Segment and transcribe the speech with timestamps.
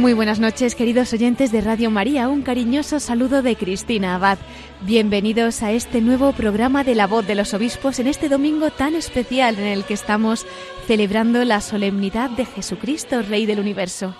[0.00, 2.30] Muy buenas noches, queridos oyentes de Radio María.
[2.30, 4.38] Un cariñoso saludo de Cristina Abad.
[4.80, 8.94] Bienvenidos a este nuevo programa de La Voz de los Obispos en este domingo tan
[8.94, 10.46] especial en el que estamos
[10.86, 14.14] celebrando la solemnidad de Jesucristo, Rey del Universo.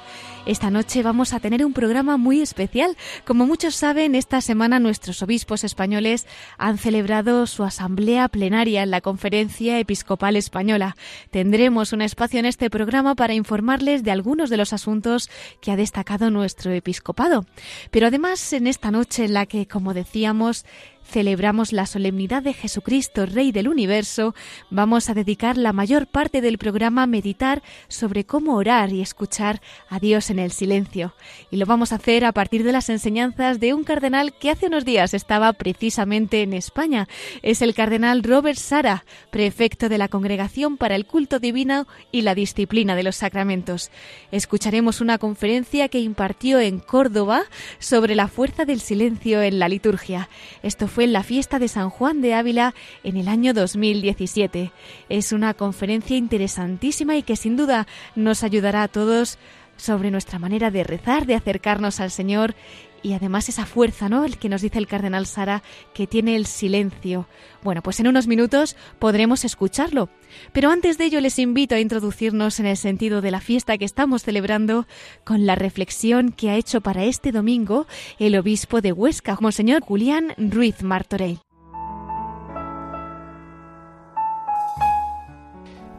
[0.47, 2.97] Esta noche vamos a tener un programa muy especial.
[3.27, 9.03] Como muchos saben, esta semana nuestros obispos españoles han celebrado su asamblea plenaria en la
[9.03, 10.97] Conferencia Episcopal Española.
[11.31, 15.77] Tendremos un espacio en este programa para informarles de algunos de los asuntos que ha
[15.77, 17.45] destacado nuestro episcopado.
[17.91, 20.65] Pero además, en esta noche en la que, como decíamos,
[21.05, 24.35] celebramos la solemnidad de Jesucristo, Rey del Universo,
[24.71, 29.61] vamos a dedicar la mayor parte del programa a meditar sobre cómo orar y escuchar
[29.89, 31.15] a Dios en el silencio.
[31.51, 34.67] Y lo vamos a hacer a partir de las enseñanzas de un cardenal que hace
[34.67, 37.09] unos días estaba precisamente en España.
[37.43, 42.35] Es el cardenal Robert Sara, prefecto de la Congregación para el Culto Divino y la
[42.35, 43.91] Disciplina de los Sacramentos.
[44.31, 47.43] Escucharemos una conferencia que impartió en Córdoba
[47.79, 50.29] sobre la fuerza del silencio en la liturgia.
[50.63, 54.73] Esto fue en la fiesta de San Juan de Ávila en el año 2017.
[55.09, 59.39] Es una conferencia interesantísima y que sin duda nos ayudará a todos
[59.77, 62.55] sobre nuestra manera de rezar, de acercarnos al Señor
[63.03, 64.25] y además esa fuerza, ¿no?
[64.25, 65.63] El que nos dice el cardenal Sara
[65.95, 67.27] que tiene el silencio.
[67.63, 70.09] Bueno, pues en unos minutos podremos escucharlo.
[70.53, 73.85] Pero antes de ello les invito a introducirnos en el sentido de la fiesta que
[73.85, 74.87] estamos celebrando
[75.25, 77.87] con la reflexión que ha hecho para este domingo
[78.19, 81.39] el obispo de Huesca, Monseñor Julián Ruiz Martorell.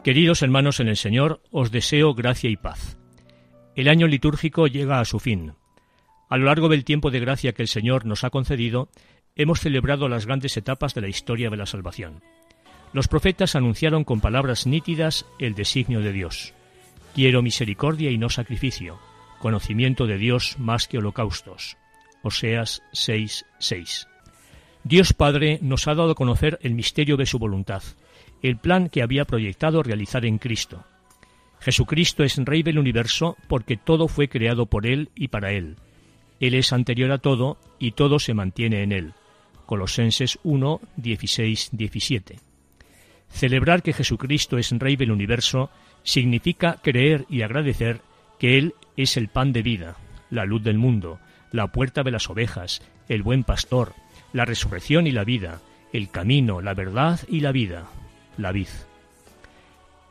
[0.02, 2.98] Queridos hermanos en el Señor, os deseo gracia y paz.
[3.76, 5.54] El año litúrgico llega a su fin.
[6.32, 8.88] A lo largo del tiempo de gracia que el Señor nos ha concedido,
[9.36, 12.22] hemos celebrado las grandes etapas de la historia de la salvación.
[12.94, 16.54] Los profetas anunciaron con palabras nítidas el designio de Dios.
[17.14, 18.98] Quiero misericordia y no sacrificio,
[19.40, 21.76] conocimiento de Dios más que holocaustos.
[22.22, 24.08] Oseas 6:6.
[24.84, 27.82] Dios Padre nos ha dado a conocer el misterio de su voluntad,
[28.40, 30.86] el plan que había proyectado realizar en Cristo.
[31.60, 35.76] Jesucristo es Rey del universo porque todo fue creado por Él y para Él.
[36.42, 39.14] Él es anterior a todo y todo se mantiene en Él.
[39.64, 42.40] Colosenses 1, 16, 17.
[43.28, 45.70] Celebrar que Jesucristo es Rey del universo
[46.02, 48.00] significa creer y agradecer
[48.40, 49.96] que Él es el pan de vida,
[50.30, 51.20] la luz del mundo,
[51.52, 53.94] la puerta de las ovejas, el buen pastor,
[54.32, 55.60] la resurrección y la vida,
[55.92, 57.86] el camino, la verdad y la vida,
[58.36, 58.66] la vid.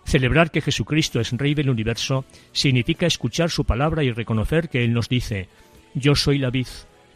[0.06, 4.94] Celebrar que Jesucristo es Rey del universo significa escuchar su palabra y reconocer que Él
[4.94, 5.50] nos dice,
[5.94, 6.68] Yo soy la vid,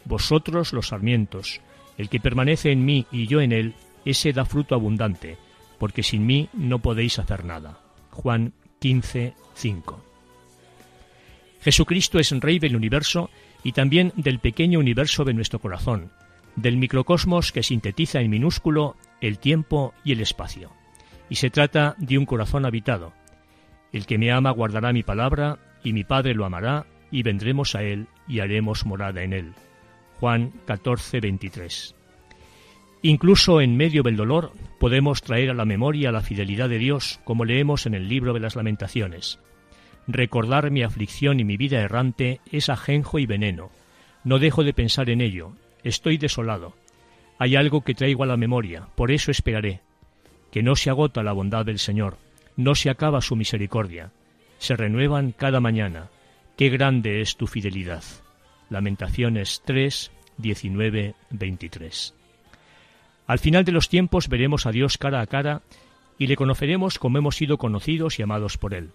[0.06, 1.62] vosotros los sarmientos,
[1.98, 5.38] el que permanece en mí y yo en Él, ese da fruto abundante,
[5.80, 7.80] porque sin mí no podéis hacer nada.
[8.12, 10.04] Juan 15, 5.
[11.62, 13.30] Jesucristo es Rey del universo
[13.64, 16.12] y también del pequeño universo de nuestro corazón,
[16.56, 20.72] del microcosmos que sintetiza en minúsculo el tiempo y el espacio
[21.30, 23.14] y se trata de un corazón habitado.
[23.92, 27.84] El que me ama guardará mi palabra, y mi Padre lo amará, y vendremos a
[27.84, 29.54] él y haremos morada en él.
[30.20, 31.96] Juan 14, 23.
[33.02, 37.46] Incluso en medio del dolor podemos traer a la memoria la fidelidad de Dios, como
[37.46, 39.40] leemos en el libro de las lamentaciones.
[40.08, 43.72] Recordar mi aflicción y mi vida errante es ajenjo y veneno.
[44.24, 45.52] No dejo de pensar en ello.
[45.84, 46.74] Estoy desolado.
[47.38, 49.82] Hay algo que traigo a la memoria, por eso esperaré
[50.56, 52.18] que no se agota la bondad del Señor,
[52.56, 54.14] no se acaba su misericordia,
[54.58, 56.08] se renuevan cada mañana.
[56.58, 58.04] Qué grande es tu fidelidad.
[58.70, 62.14] Lamentaciones 3, 19, 23.
[63.28, 65.64] Al final de los tiempos veremos a Dios cara a cara
[66.18, 68.92] y le conoceremos como hemos sido conocidos y amados por Él.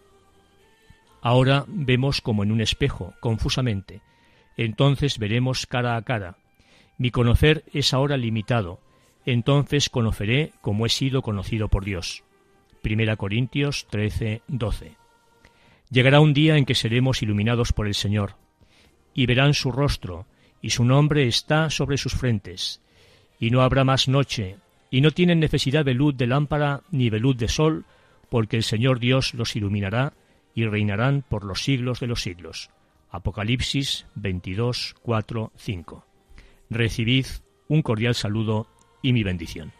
[1.21, 4.01] Ahora vemos como en un espejo, confusamente.
[4.57, 6.39] Entonces veremos cara a cara.
[6.97, 8.81] Mi conocer es ahora limitado,
[9.27, 12.25] entonces conoceré como he sido conocido por Dios.
[12.81, 15.00] Primera Corintios 13, 12.
[15.91, 18.37] Llegará un día en que seremos iluminados por el Señor,
[19.13, 20.27] y verán su rostro,
[20.63, 22.81] y su nombre está sobre sus frentes,
[23.41, 24.57] y no habrá más noche,
[24.91, 27.87] y no tienen necesidad de luz de lámpara ni de luz de sol,
[28.29, 30.13] porque el Señor Dios los iluminará
[30.55, 32.71] y reinarán por los siglos de los siglos.
[33.11, 36.07] Apocalipsis 22, 4, 5.
[36.71, 37.27] Recibid
[37.67, 38.69] un cordial saludo
[39.03, 39.73] y mi bendición.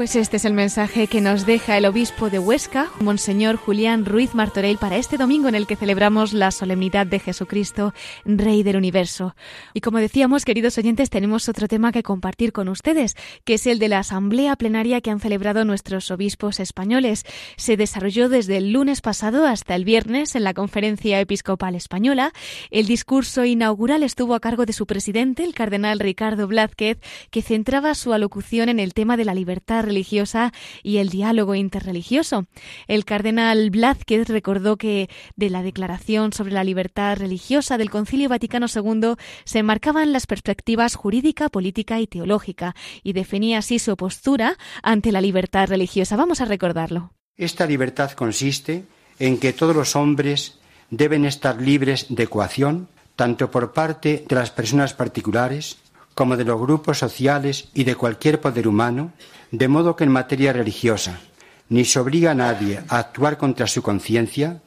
[0.00, 4.34] Pues este es el mensaje que nos deja el obispo de Huesca, Monseñor Julián Ruiz
[4.34, 7.92] Martorell, para este domingo en el que celebramos la solemnidad de Jesucristo,
[8.24, 9.36] Rey del Universo.
[9.74, 13.14] Y como decíamos, queridos oyentes, tenemos otro tema que compartir con ustedes,
[13.44, 17.26] que es el de la asamblea plenaria que han celebrado nuestros obispos españoles.
[17.58, 22.32] Se desarrolló desde el lunes pasado hasta el viernes en la Conferencia Episcopal Española.
[22.70, 26.96] El discurso inaugural estuvo a cargo de su presidente, el cardenal Ricardo Blázquez,
[27.30, 30.52] que centraba su alocución en el tema de la libertad religiosa
[30.82, 32.46] y el diálogo interreligioso.
[32.86, 38.66] El cardenal Blázquez recordó que de la Declaración sobre la Libertad Religiosa del Concilio Vaticano
[38.72, 39.14] II
[39.44, 45.20] se marcaban las perspectivas jurídica, política y teológica y definía así su postura ante la
[45.20, 46.16] libertad religiosa.
[46.16, 47.12] Vamos a recordarlo.
[47.36, 48.84] Esta libertad consiste
[49.18, 50.58] en que todos los hombres
[50.90, 55.78] deben estar libres de coacción, tanto por parte de las personas particulares
[56.14, 59.12] como de los grupos sociales y de cualquier poder humano,
[59.50, 61.20] de modo que en materia religiosa
[61.68, 64.60] ni se obliga a nadie a actuar contra su conciencia,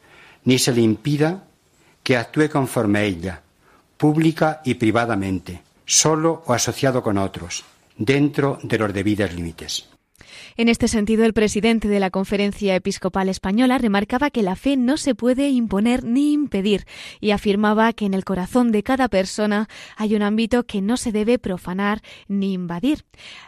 [0.45, 1.44] ni se le impida
[2.01, 3.41] que actúe conforme a ella,
[3.97, 7.63] pública y privadamente, solo o asociado con otros,
[7.97, 9.93] dentro de los debidos límites.
[10.55, 14.97] En este sentido, el presidente de la Conferencia Episcopal Española remarcaba que la fe no
[14.97, 16.85] se puede imponer ni impedir
[17.19, 19.67] y afirmaba que en el corazón de cada persona
[19.97, 23.03] hay un ámbito que no se debe profanar ni invadir.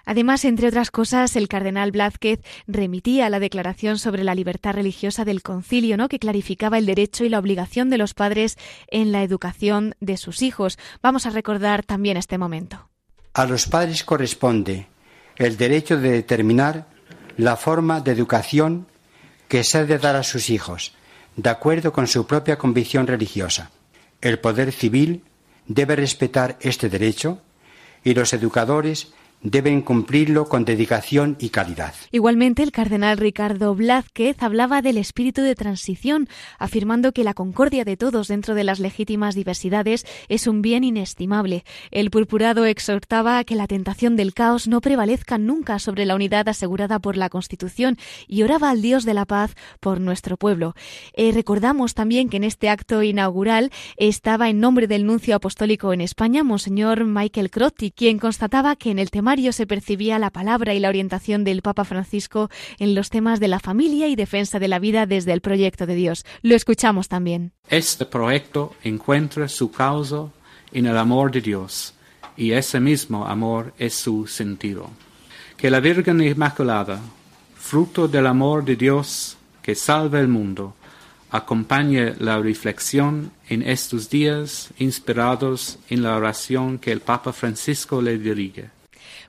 [0.06, 5.44] Además, entre otras cosas, el cardenal Blázquez remitía la declaración sobre la libertad religiosa del
[5.44, 6.10] concilio, ¿no?
[6.10, 10.42] que clarificaba el derecho y la obligación de los padres en la educación de sus
[10.42, 10.80] hijos.
[11.04, 12.90] Vamos a recordar también este momento.
[13.34, 14.88] A los padres corresponde
[15.36, 16.95] el derecho de determinar
[17.38, 18.88] la forma de educación
[19.48, 20.94] que se ha de dar a sus hijos,
[21.36, 23.72] de acuerdo con su propia convicción religiosa.
[24.22, 25.24] El poder civil
[25.68, 27.42] debe respetar este derecho
[28.04, 31.94] y los educadores deben cumplirlo con dedicación y calidad.
[32.12, 36.28] Igualmente, el cardenal Ricardo Blázquez hablaba del espíritu de transición,
[36.58, 41.64] afirmando que la concordia de todos dentro de las legítimas diversidades es un bien inestimable.
[41.92, 46.50] El purpurado exhortaba a que la tentación del caos no prevalezca nunca sobre la unidad
[46.50, 47.98] asegurada por la Constitución
[48.28, 50.76] y oraba al Dios de la paz por nuestro pueblo.
[51.14, 56.02] Eh, recordamos también que en este acto inaugural estaba en nombre del nuncio apostólico en
[56.02, 60.80] España, Monseñor Michael Crotti, quien constataba que en el tema se percibía la palabra y
[60.80, 64.80] la orientación del Papa Francisco en los temas de la familia y defensa de la
[64.80, 66.26] vida desde el proyecto de Dios.
[66.44, 67.52] Lo escuchamos también.
[67.68, 70.28] Este proyecto encuentra su causa
[70.72, 71.96] en el amor de Dios
[72.38, 74.90] y ese mismo amor es su sentido.
[75.58, 77.00] Que la Virgen Inmaculada,
[77.56, 80.76] fruto del amor de Dios que salva el mundo,
[81.32, 88.18] acompañe la reflexión en estos días inspirados en la oración que el Papa Francisco le
[88.18, 88.75] dirige.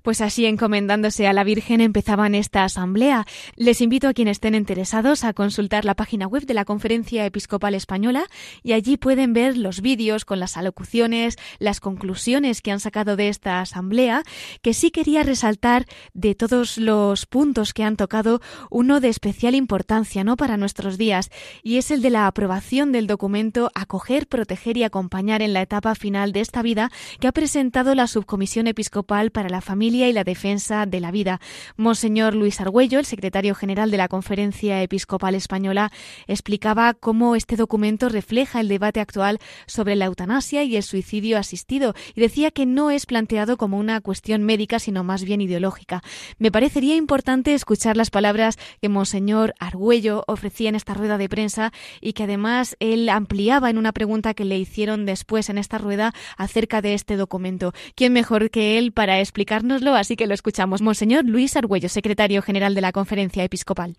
[0.06, 3.26] Pues así, encomendándose a la Virgen, empezaban esta asamblea.
[3.56, 7.74] Les invito a quienes estén interesados a consultar la página web de la Conferencia Episcopal
[7.74, 8.26] Española
[8.62, 13.28] y allí pueden ver los vídeos con las alocuciones, las conclusiones que han sacado de
[13.28, 14.22] esta asamblea,
[14.62, 20.22] que sí quería resaltar de todos los puntos que han tocado uno de especial importancia,
[20.22, 20.36] ¿no?
[20.36, 21.32] Para nuestros días,
[21.64, 25.96] y es el de la aprobación del documento Acoger, proteger y acompañar en la etapa
[25.96, 30.24] final de esta vida que ha presentado la Subcomisión Episcopal para la Familia y la
[30.24, 31.40] defensa de la vida.
[31.76, 35.90] Monseñor Luis Argüello, el secretario general de la Conferencia Episcopal Española,
[36.26, 41.94] explicaba cómo este documento refleja el debate actual sobre la eutanasia y el suicidio asistido
[42.14, 46.02] y decía que no es planteado como una cuestión médica, sino más bien ideológica.
[46.38, 51.72] Me parecería importante escuchar las palabras que Monseñor Argüello ofrecía en esta rueda de prensa
[52.02, 56.12] y que además él ampliaba en una pregunta que le hicieron después en esta rueda
[56.36, 57.72] acerca de este documento.
[57.94, 60.82] ¿Quién mejor que él para explicarnos así que lo escuchamos.
[60.82, 63.96] Monseñor Luis Argüello, secretario general de la Conferencia Episcopal.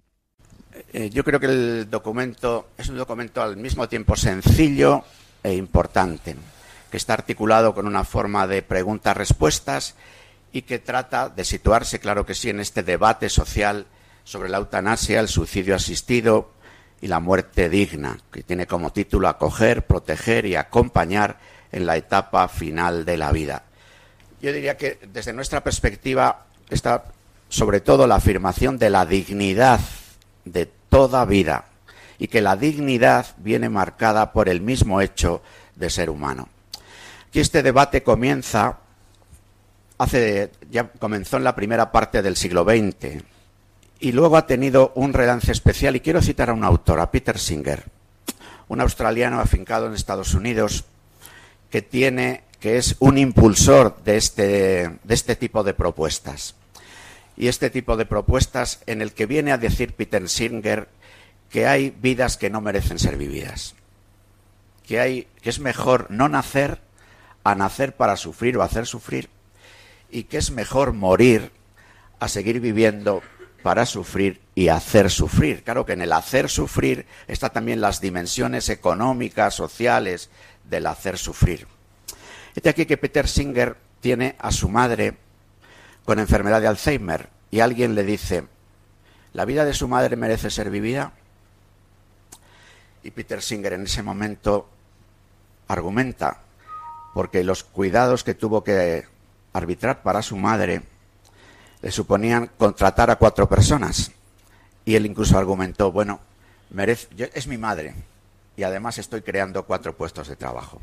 [0.94, 5.04] Eh, yo creo que el documento es un documento al mismo tiempo sencillo
[5.44, 6.36] e importante,
[6.92, 9.96] que está articulado con una forma de preguntas-respuestas
[10.52, 13.86] y que trata de situarse, claro que sí, en este debate social
[14.24, 16.52] sobre la eutanasia, el suicidio asistido
[17.02, 21.38] y la muerte digna, que tiene como título Acoger, proteger y acompañar
[21.72, 23.64] en la etapa final de la vida.
[24.42, 27.06] Yo diría que desde nuestra perspectiva está
[27.50, 29.80] sobre todo la afirmación de la dignidad
[30.46, 31.66] de toda vida
[32.20, 35.42] y que la dignidad viene marcada por el mismo hecho
[35.76, 36.50] de ser humano.
[37.34, 38.80] Y este debate comienza
[40.00, 43.24] hace ya comenzó en la primera parte del siglo XX
[44.00, 47.38] y luego ha tenido un relance especial y quiero citar a un autor, a Peter
[47.38, 47.84] Singer,
[48.68, 50.86] un australiano afincado en Estados Unidos
[51.70, 56.56] que tiene que es un impulsor de este, de este tipo de propuestas.
[57.36, 60.90] Y este tipo de propuestas en el que viene a decir Peter Singer
[61.50, 63.76] que hay vidas que no merecen ser vividas.
[64.86, 66.82] Que, que es mejor no nacer
[67.44, 69.30] a nacer para sufrir o hacer sufrir.
[70.10, 71.52] Y que es mejor morir
[72.20, 73.22] a seguir viviendo
[73.62, 75.64] para sufrir y hacer sufrir.
[75.64, 80.30] Claro que en el hacer sufrir están también las dimensiones económicas, sociales
[80.64, 81.68] del hacer sufrir.
[82.58, 85.16] Este aquí que Peter Singer tiene a su madre
[86.06, 88.48] con enfermedad de Alzheimer y alguien le dice,
[89.34, 91.12] ¿la vida de su madre merece ser vivida?
[93.04, 94.68] Y Peter Singer en ese momento
[95.68, 96.40] argumenta,
[97.14, 99.06] porque los cuidados que tuvo que
[99.54, 100.82] arbitrar para su madre
[101.84, 104.12] le suponían contratar a cuatro personas.
[104.84, 106.22] Y él incluso argumentó, bueno,
[106.72, 107.94] merece, es mi madre
[108.56, 110.82] y además estoy creando cuatro puestos de trabajo.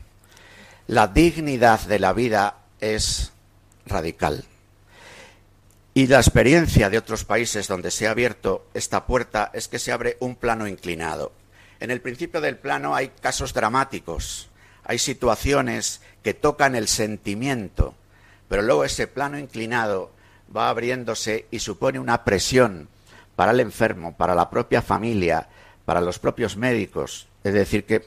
[0.86, 3.32] La dignidad de la vida es
[3.86, 4.44] radical.
[5.94, 9.92] Y la experiencia de otros países donde se ha abierto esta puerta es que se
[9.92, 11.32] abre un plano inclinado.
[11.80, 14.50] En el principio del plano hay casos dramáticos,
[14.84, 17.94] hay situaciones que tocan el sentimiento,
[18.48, 20.10] pero luego ese plano inclinado
[20.54, 22.88] va abriéndose y supone una presión
[23.36, 25.48] para el enfermo, para la propia familia,
[25.86, 27.26] para los propios médicos.
[27.42, 28.06] Es decir, que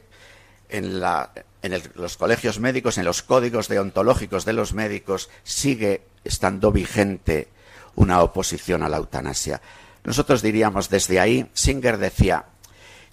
[0.69, 1.31] en la,
[1.73, 7.47] en los colegios médicos, en los códigos deontológicos de los médicos, sigue estando vigente
[7.95, 9.61] una oposición a la eutanasia.
[10.03, 12.45] Nosotros diríamos desde ahí, Singer decía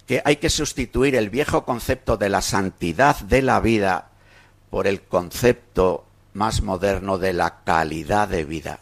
[0.07, 4.09] que hay que sustituir el viejo concepto de la santidad de la vida
[4.69, 8.79] por el concepto más moderno de la calidad de vida.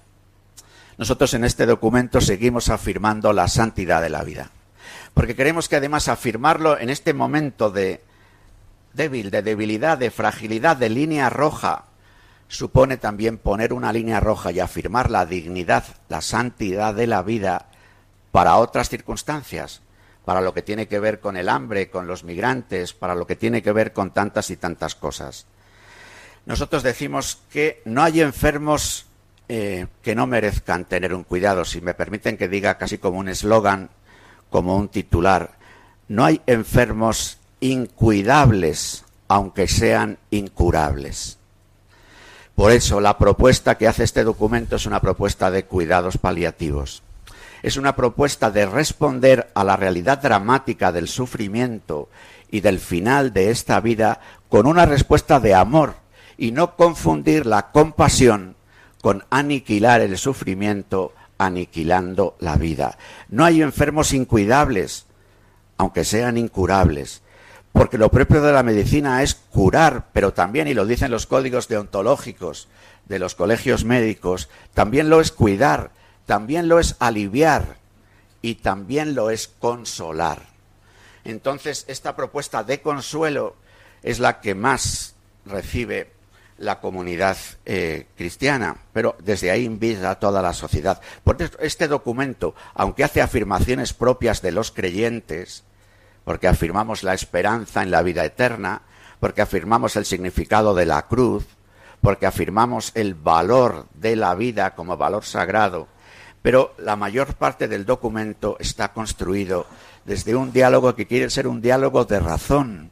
[0.97, 4.51] Nosotros en este documento seguimos afirmando la santidad de la vida,
[5.13, 8.01] porque queremos que además afirmarlo en este momento de
[8.93, 11.85] débil, de debilidad, de fragilidad, de línea roja,
[12.47, 17.67] supone también poner una línea roja y afirmar la dignidad, la santidad de la vida
[18.31, 19.81] para otras circunstancias,
[20.25, 23.35] para lo que tiene que ver con el hambre, con los migrantes, para lo que
[23.35, 25.47] tiene que ver con tantas y tantas cosas.
[26.45, 29.07] Nosotros decimos que no hay enfermos
[29.49, 33.29] eh, que no merezcan tener un cuidado, si me permiten que diga casi como un
[33.29, 33.89] eslogan,
[34.49, 35.57] como un titular.
[36.07, 41.37] No hay enfermos incuidables, aunque sean incurables.
[42.55, 47.03] Por eso la propuesta que hace este documento es una propuesta de cuidados paliativos.
[47.61, 52.09] Es una propuesta de responder a la realidad dramática del sufrimiento
[52.51, 55.95] y del final de esta vida con una respuesta de amor
[56.37, 58.57] y no confundir la compasión
[59.01, 62.97] con aniquilar el sufrimiento aniquilando la vida.
[63.29, 65.05] No hay enfermos incuidables,
[65.77, 67.22] aunque sean incurables
[67.73, 71.67] porque lo propio de la medicina es curar, pero también, y lo dicen los códigos
[71.67, 72.67] deontológicos
[73.05, 75.91] de los colegios médicos, también lo es cuidar,
[76.27, 77.77] también lo es aliviar
[78.43, 80.43] y también lo es consolar.
[81.25, 83.55] Entonces, esta propuesta de consuelo
[84.03, 85.15] es la que más
[85.45, 86.11] recibe
[86.59, 91.01] la comunidad eh, cristiana, pero desde ahí invita a toda la sociedad.
[91.23, 95.63] Por este documento, aunque hace afirmaciones propias de los creyentes,
[96.23, 98.81] porque afirmamos la esperanza en la vida eterna,
[99.19, 101.45] porque afirmamos el significado de la cruz,
[102.01, 105.87] porque afirmamos el valor de la vida como valor sagrado,
[106.41, 109.65] pero la mayor parte del documento está construido
[110.03, 112.91] desde un diálogo que quiere ser un diálogo de razón,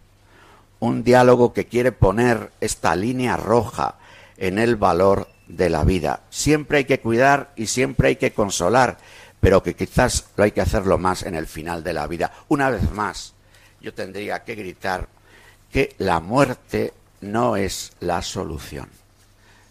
[0.79, 3.95] un diálogo que quiere poner esta línea roja
[4.37, 6.21] en el valor de la vida.
[6.29, 8.97] Siempre hay que cuidar y siempre hay que consolar,
[9.41, 12.31] pero que quizás lo hay que hacerlo más en el final de la vida.
[12.47, 13.33] Una vez más,
[13.81, 15.09] yo tendría que gritar
[15.71, 18.87] que la muerte no es la solución,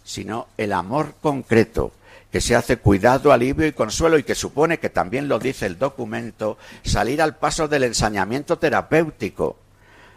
[0.04, 1.92] sino el amor concreto
[2.32, 5.78] que se hace cuidado, alivio y consuelo y que supone que también lo dice el
[5.78, 9.56] documento, salir al paso del ensañamiento terapéutico,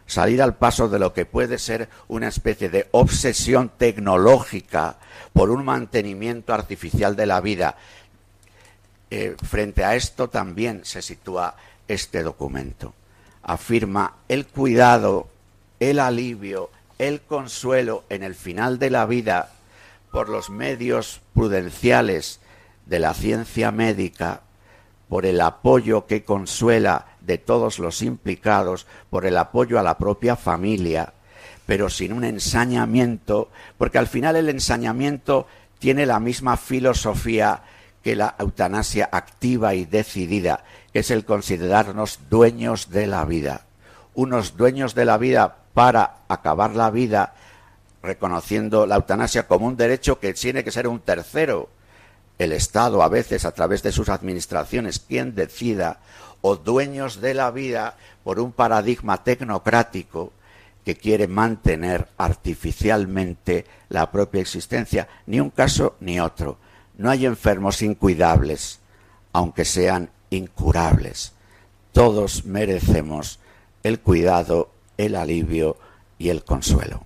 [0.06, 4.98] salir al paso de lo que puede ser una especie de obsesión tecnológica
[5.32, 7.78] por un mantenimiento artificial de la vida,
[9.16, 11.56] eh, frente a esto también se sitúa
[11.88, 12.96] este documento.
[13.44, 15.28] Afirma el cuidado,
[15.80, 19.52] el alivio, el consuelo en el final de la vida
[20.12, 22.40] por los medios prudenciales
[22.88, 24.42] de la ciencia médica,
[25.10, 30.36] por el apoyo que consuela de todos los implicados, por el apoyo a la propia
[30.36, 31.14] familia,
[31.68, 35.46] pero sin un ensañamiento, porque al final el ensañamiento
[35.78, 37.62] tiene la misma filosofía
[38.04, 43.62] que la eutanasia activa y decidida, es el considerarnos dueños de la vida.
[44.14, 47.34] Unos dueños de la vida para acabar la vida
[48.04, 51.70] reconociendo la eutanasia como un derecho que tiene que ser un tercero,
[52.38, 56.00] el Estado a veces a través de sus administraciones, quien decida,
[56.42, 60.34] o dueños de la vida por un paradigma tecnocrático
[60.84, 66.58] que quiere mantener artificialmente la propia existencia, ni un caso ni otro.
[66.98, 68.80] No hay enfermos incuidables,
[69.32, 71.34] aunque sean incurables.
[71.92, 73.40] Todos merecemos
[73.84, 75.78] el cuidado, el alivio
[76.18, 77.06] y el consuelo.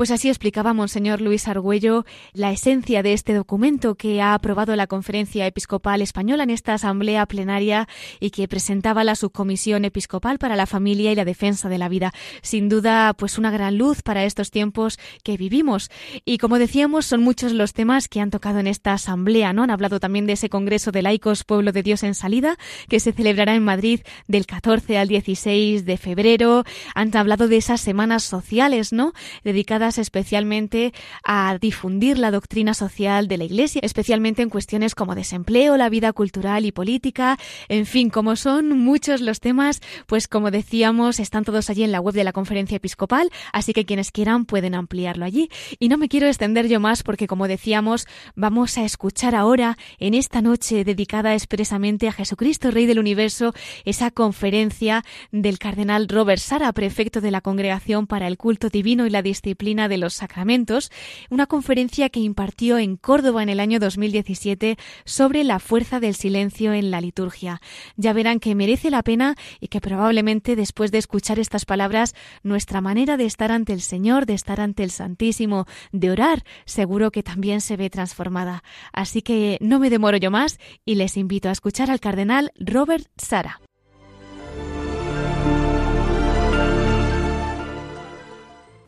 [0.00, 4.86] Pues así explicaba Monseñor Luis Argüello la esencia de este documento que ha aprobado la
[4.86, 7.86] Conferencia Episcopal Española en esta asamblea plenaria
[8.18, 12.14] y que presentaba la Subcomisión Episcopal para la Familia y la Defensa de la Vida.
[12.40, 15.90] Sin duda, pues una gran luz para estos tiempos que vivimos.
[16.24, 19.64] Y como decíamos, son muchos los temas que han tocado en esta asamblea, ¿no?
[19.64, 22.56] Han hablado también de ese Congreso de Laicos Pueblo de Dios en Salida,
[22.88, 26.64] que se celebrará en Madrid del 14 al 16 de febrero.
[26.94, 29.12] Han hablado de esas semanas sociales, ¿no?
[29.44, 30.92] Dedicadas especialmente
[31.24, 36.12] a difundir la doctrina social de la Iglesia, especialmente en cuestiones como desempleo, la vida
[36.12, 41.70] cultural y política, en fin, como son muchos los temas, pues como decíamos, están todos
[41.70, 45.50] allí en la web de la Conferencia Episcopal, así que quienes quieran pueden ampliarlo allí.
[45.78, 50.14] Y no me quiero extender yo más porque, como decíamos, vamos a escuchar ahora, en
[50.14, 53.54] esta noche dedicada expresamente a Jesucristo, Rey del Universo,
[53.84, 59.10] esa conferencia del cardenal Robert Sara, prefecto de la Congregación para el Culto Divino y
[59.10, 60.90] la Disciplina de los Sacramentos,
[61.30, 66.72] una conferencia que impartió en Córdoba en el año 2017 sobre la fuerza del silencio
[66.72, 67.60] en la liturgia.
[67.96, 72.80] Ya verán que merece la pena y que probablemente después de escuchar estas palabras, nuestra
[72.80, 77.22] manera de estar ante el Señor, de estar ante el Santísimo, de orar, seguro que
[77.22, 78.62] también se ve transformada.
[78.92, 83.06] Así que no me demoro yo más y les invito a escuchar al cardenal Robert
[83.16, 83.60] Sara.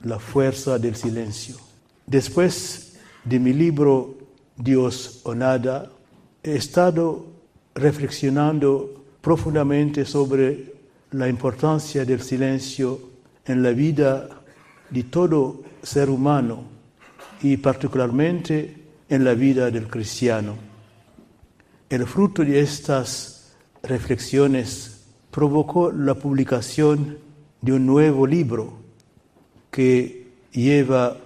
[0.05, 1.57] La fuerza del silencio.
[2.07, 4.19] Después de mi libro
[4.57, 5.91] Dios o nada,
[6.43, 7.27] he estado
[7.75, 10.75] reflexionando profundamente sobre
[11.13, 13.01] la importancia del silencio
[13.45, 14.29] en la vida
[14.91, 16.65] de todo ser humano
[17.43, 20.55] y particularmente en la vida del cristiano.
[21.89, 27.19] El fruto de estas reflexiones provocó la publicación
[27.61, 28.82] de un nuevo libro
[29.73, 31.17] que lleva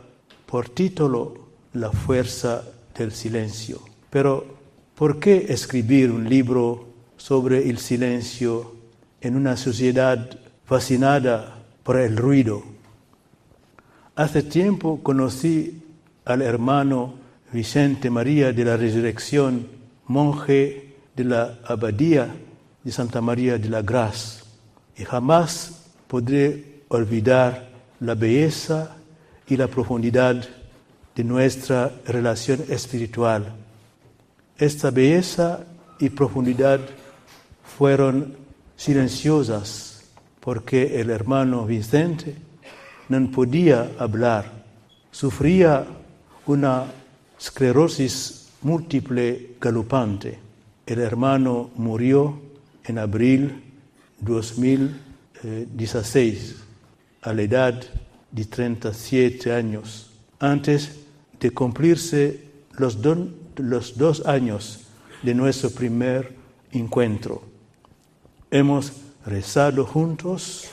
[0.46, 1.34] por título
[1.74, 2.62] La fuerza
[2.96, 3.80] del silencio.
[4.08, 4.46] Pero,
[4.94, 8.72] ¿por qué escribir un libro sobre el silencio
[9.20, 10.30] en una sociedad
[10.64, 12.62] fascinada por el ruido?
[14.14, 15.82] Hace tiempo conocí
[16.24, 17.14] al hermano
[17.52, 19.66] Vicente María de la Resurrección,
[20.06, 22.32] monje de la abadía
[22.84, 24.44] de Santa María de la Gracia,
[24.96, 28.96] y jamás podré olvidar la belleza
[29.48, 30.44] y la profundidad
[31.14, 33.54] de nuestra relación espiritual.
[34.58, 35.60] Esta belleza
[35.98, 36.80] y profundidad
[37.78, 38.36] fueron
[38.76, 40.04] silenciosas
[40.40, 42.36] porque el hermano Vicente
[43.08, 44.64] no podía hablar,
[45.10, 45.86] sufría
[46.46, 46.84] una
[47.38, 50.38] esclerosis múltiple galopante.
[50.86, 52.40] El hermano murió
[52.84, 53.62] en abril
[54.20, 56.65] 2016
[57.26, 57.82] a la edad
[58.30, 61.00] de 37 años, antes
[61.40, 62.40] de cumplirse
[62.78, 63.02] los,
[63.96, 64.86] dos años
[65.24, 66.36] de nuestro primer
[66.70, 67.42] encuentro.
[68.48, 68.92] Hemos
[69.26, 70.68] rezado juntos,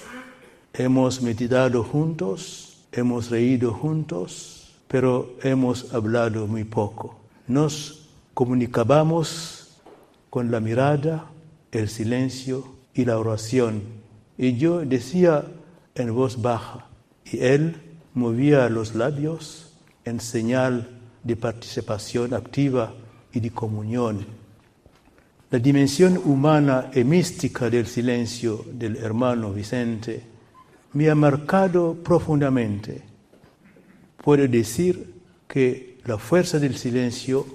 [0.76, 7.20] hemos meditado juntos, hemos reído juntos, pero hemos hablado muy poco.
[7.48, 9.82] Nos comunicábamos
[10.30, 11.26] con la mirada,
[11.72, 13.82] el silencio y la oración.
[14.38, 15.46] Y yo decía
[15.96, 16.88] en voz baja
[17.26, 17.76] y él
[18.14, 19.74] movía los labios
[20.06, 20.90] en señal
[21.24, 22.94] de participación activa
[23.32, 24.26] y de comunión.
[25.50, 30.24] La dimensión humana y mística del silencio del hermano Vicente
[30.94, 33.04] me ha marcado profundamente.
[34.18, 35.14] Puedo decir
[35.48, 37.46] que la fuerza del silencio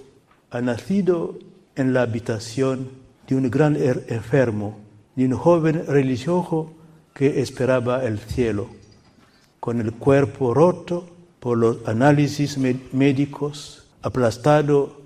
[0.50, 1.38] ha nacido
[1.74, 2.88] en la habitación
[3.26, 4.78] de un gran enfermo,
[5.14, 6.72] de un joven religioso
[7.18, 8.68] que esperaba el cielo,
[9.58, 11.04] con el cuerpo roto
[11.40, 15.00] por los análisis médicos, aplastado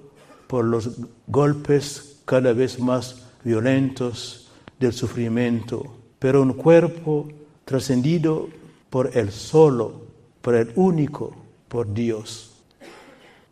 [0.47, 0.91] por los
[1.27, 7.29] golpes cada vez más violentos del sufrimiento, pero un cuerpo
[7.65, 8.51] trascendido
[8.91, 10.03] por el solo,
[10.43, 11.35] por el único,
[11.69, 12.53] por Dios.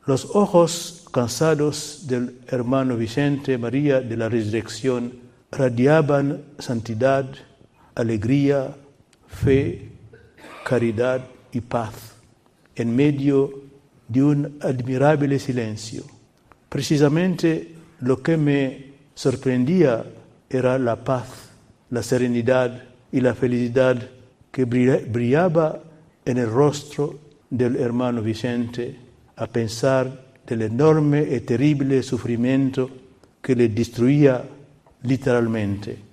[0.05, 5.15] Los ojos cansados del hermano Vicente María de la Resurrección
[5.51, 7.27] radiaban santidad,
[8.01, 8.75] alegría,
[9.27, 9.89] fe,
[10.65, 12.15] caridad y paz
[12.75, 13.51] en medio
[14.09, 16.05] de un admirable silencio.
[16.69, 20.05] Precisamente lo que me sorprendía
[20.49, 21.51] era la paz,
[21.91, 24.09] la serenidad y la felicidad
[24.51, 25.83] que brillaba
[26.25, 27.19] en el rostro
[27.51, 28.97] del hermano Vicente
[29.37, 32.91] a pensar del enorme y terrible sufrimiento
[33.43, 34.45] que le destruía
[35.03, 36.10] literalmente.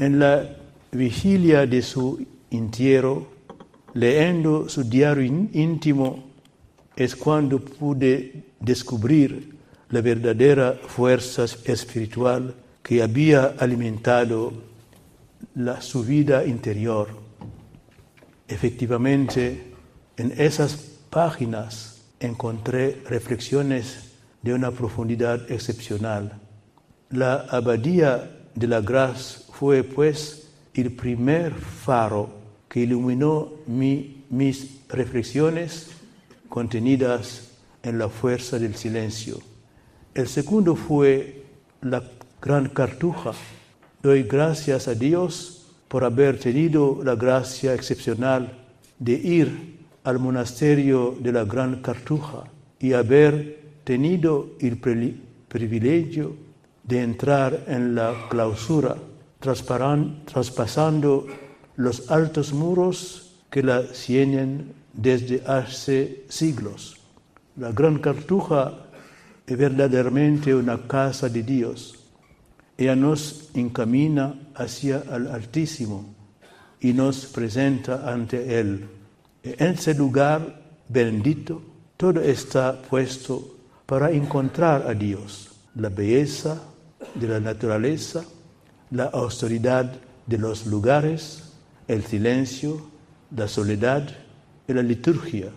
[0.00, 0.48] En la
[0.92, 3.26] vigilia de su entierro,
[3.92, 6.24] leyendo su diario íntimo,
[6.96, 9.58] es cuando pude descubrir
[9.90, 14.54] la verdadera fuerza espiritual que había alimentado
[15.54, 17.08] la, su vida interior.
[18.48, 19.74] Efectivamente,
[20.16, 20.76] en esas
[21.10, 26.40] páginas encontré reflexiones de una profundidad excepcional.
[27.10, 32.30] La abadía de la Gracia fue, pues, el primer faro
[32.66, 35.90] que iluminó mi, mis reflexiones
[36.48, 39.38] contenidas en la fuerza del silencio.
[40.14, 41.44] El segundo fue
[41.82, 42.02] la
[42.40, 43.32] gran cartuja.
[44.02, 48.56] Doy gracias a Dios por haber tenido la gracia excepcional
[48.98, 52.44] de ir al monasterio de la Gran Cartuja
[52.78, 56.34] y haber tenido el privilegio
[56.82, 58.96] de entrar en la clausura,
[59.40, 61.26] traspasando
[61.76, 66.96] los altos muros que la ciñen desde hace siglos.
[67.56, 68.86] La Gran Cartuja
[69.46, 71.98] es verdaderamente una casa de Dios.
[72.76, 76.14] Ella nos encamina hacia el Altísimo
[76.80, 78.88] y nos presenta ante Él.
[79.42, 81.62] En ese lugar bendito,
[81.96, 86.62] todo está puesto para encontrar a Dios, la belleza
[87.14, 88.24] de la naturaleza,
[88.90, 89.92] la austeridad
[90.26, 91.52] de los lugares,
[91.88, 92.80] el silencio,
[93.34, 94.08] la soledad
[94.66, 95.50] y la liturgia.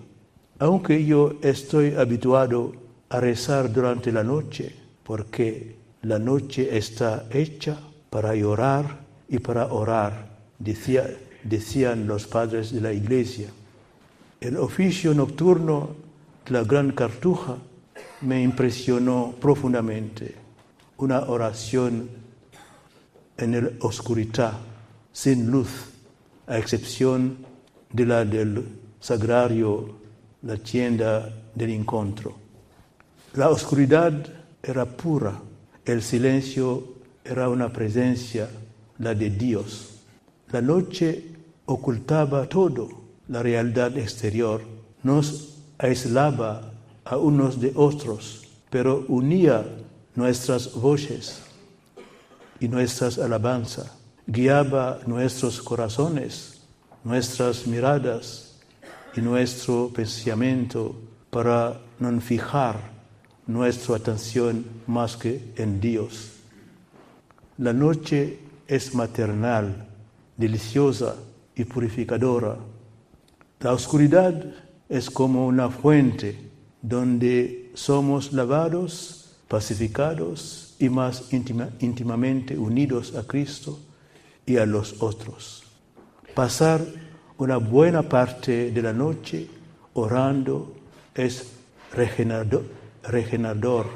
[0.60, 2.74] Aunque yo estoy habituado
[3.10, 7.78] a rezar durante la noche, porque la noche está hecha
[8.10, 13.50] para llorar y para orar, decían los padres de la iglesia.
[14.40, 15.96] El oficio nocturno
[16.46, 17.58] de la gran cartuja
[18.22, 20.36] me impresionó profundamente.
[20.98, 22.23] Una oración
[23.38, 24.54] en la oscuridad,
[25.12, 25.70] sin luz,
[26.48, 27.38] a excepción
[27.92, 28.64] de la del
[29.00, 29.96] sagrario,
[30.42, 32.36] la tienda del encuentro.
[33.36, 34.14] La oscuridad
[34.62, 35.40] era pura,
[35.86, 38.50] el silencio era una presencia,
[39.00, 40.02] la de Dios.
[40.52, 41.24] La noche
[41.66, 42.90] ocultaba todo,
[43.28, 44.62] la realidad exterior,
[45.02, 46.72] nos aislaba
[47.06, 49.66] a unos de otros, pero unía
[50.16, 51.43] nuestras voces
[52.64, 53.92] y nuestras alabanzas,
[54.26, 56.62] guiaba nuestros corazones,
[57.04, 58.56] nuestras miradas
[59.14, 60.96] y nuestro pensamiento
[61.30, 62.78] para no fijar
[63.48, 66.30] nuestra atención más que en Dios.
[67.58, 69.86] La noche es maternal,
[70.38, 71.18] deliciosa
[71.58, 72.56] y purificadora.
[73.60, 74.42] La oscuridad
[74.88, 76.50] es como una fuente
[76.82, 83.80] donde somos lavados, pacificados y más íntimamente unidos a Cristo
[84.46, 85.64] y a los otros.
[86.34, 86.82] Pasar
[87.38, 89.48] una buena parte de la noche
[89.94, 90.76] orando
[91.16, 91.52] es
[91.94, 92.66] regenerador,
[93.04, 93.88] regenerador.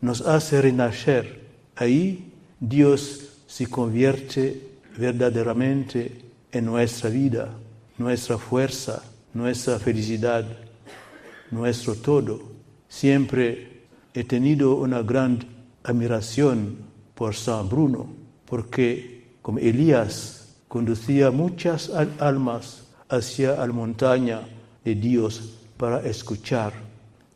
[0.00, 1.44] nos hace renacer.
[1.76, 7.48] Ahí Dios se convierte verdaderamente en nuestra vida,
[7.98, 10.44] nuestra fuerza, nuestra felicidad
[11.54, 12.42] nuestro todo.
[12.88, 15.38] Siempre he tenido una gran
[15.84, 16.78] admiración
[17.14, 18.08] por San Bruno,
[18.46, 24.40] porque como Elías conducía muchas almas hacia la montaña
[24.84, 26.72] de Dios para escuchar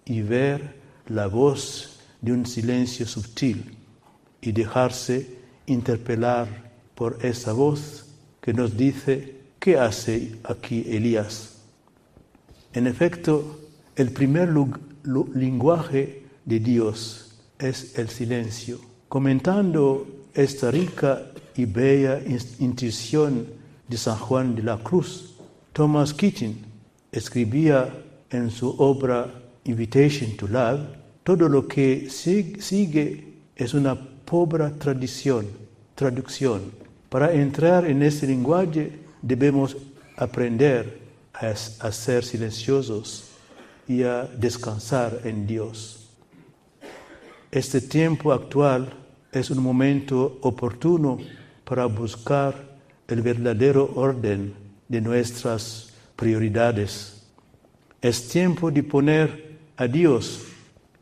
[0.04, 3.76] y ver la voz de un silencio sutil
[4.40, 8.06] y dejarse interpelar por esa voz
[8.40, 11.58] que nos dice, ¿qué hace aquí Elías?
[12.72, 13.60] En efecto,
[13.96, 14.50] el primer
[15.34, 17.27] lenguaje de Dios
[17.58, 18.78] es el silencio.
[19.08, 21.22] Comentando esta rica
[21.56, 22.20] y bella
[22.58, 23.46] intuición
[23.88, 25.34] de San Juan de la Cruz,
[25.72, 26.56] Thomas Keating
[27.10, 27.88] escribía
[28.30, 29.32] en su obra
[29.64, 30.80] Invitation to Love,
[31.24, 33.94] todo lo que sigue es una
[34.24, 35.46] pobre tradición,
[35.94, 36.72] traducción.
[37.08, 38.92] Para entrar en este lenguaje
[39.22, 39.76] debemos
[40.16, 40.98] aprender
[41.32, 43.24] a ser silenciosos
[43.86, 46.07] y a descansar en Dios.
[47.50, 48.92] Este tiempo actual
[49.32, 51.16] es un momento oportuno
[51.64, 54.52] para buscar el verdadero orden
[54.86, 57.22] de nuestras prioridades.
[58.02, 60.42] Es tiempo de poner a Dios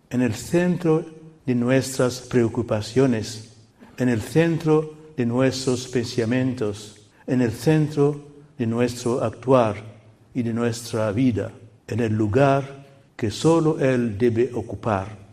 [0.09, 1.05] en el centro
[1.45, 3.53] de nuestras preocupaciones,
[3.99, 8.21] en el centro de nuestros pensamientos, en el centro
[8.57, 9.83] de nuestro actuar
[10.33, 11.51] y de nuestra vida,
[11.89, 15.26] en el lugar que solo Él debe ocupar.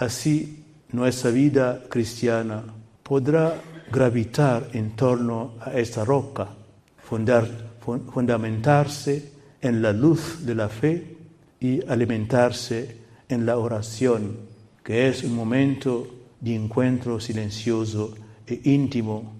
[0.00, 2.64] Así nuestra vida cristiana
[3.02, 3.60] podrá
[3.92, 6.48] gravitar en torno a esta roca,
[6.96, 7.46] fundar,
[7.84, 11.16] fundamentarse en la luz de la fe
[11.60, 12.96] y alimentarse
[13.28, 14.38] en la oración,
[14.82, 16.08] que es un momento
[16.40, 18.14] de encuentro silencioso
[18.46, 19.34] e íntimo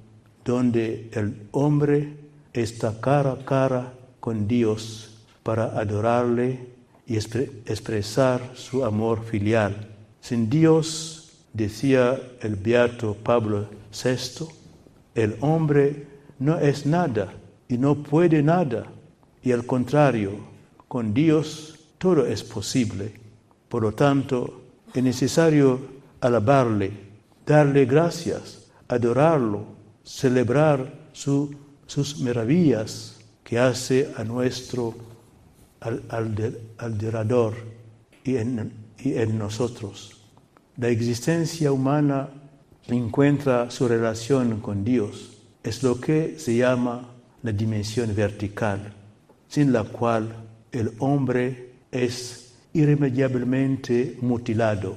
[0.45, 2.17] donde el hombre
[2.53, 6.69] está cara a cara con Dios para adorarle
[7.07, 9.87] y expresar su amor filial.
[10.31, 14.47] Sin Dios, decía el beato Pablo VI,
[15.17, 16.07] el hombre
[16.39, 17.33] no es nada
[17.67, 18.87] y no puede nada,
[19.43, 20.35] y al contrario,
[20.87, 23.13] con Dios todo es posible.
[23.69, 24.61] Por lo tanto,
[24.95, 25.81] es necesario
[26.21, 26.93] alabarle,
[27.45, 29.65] darle gracias, adorarlo,
[30.05, 34.95] celebrar sus maravillas que hace a nuestro
[35.81, 37.55] alrededor
[38.23, 40.19] y en, y en nosotros.
[40.77, 42.29] La existencia humana
[42.89, 45.39] encuentra su relación con Dios.
[45.63, 47.09] Es lo que se llama
[47.43, 48.93] la dimensión vertical,
[49.49, 50.35] sin la cual
[50.73, 54.97] el hombre es irremediablemente mutilado.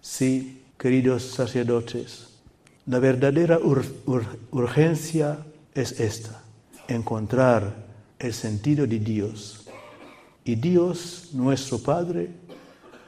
[0.00, 2.28] Sí, queridos sacerdotes,
[2.86, 3.58] la verdadera
[4.50, 5.38] urgencia
[5.74, 6.42] es esta,
[6.88, 7.86] encontrar
[8.18, 9.68] el sentido de Dios.
[10.44, 12.30] Y Dios, nuestro Padre,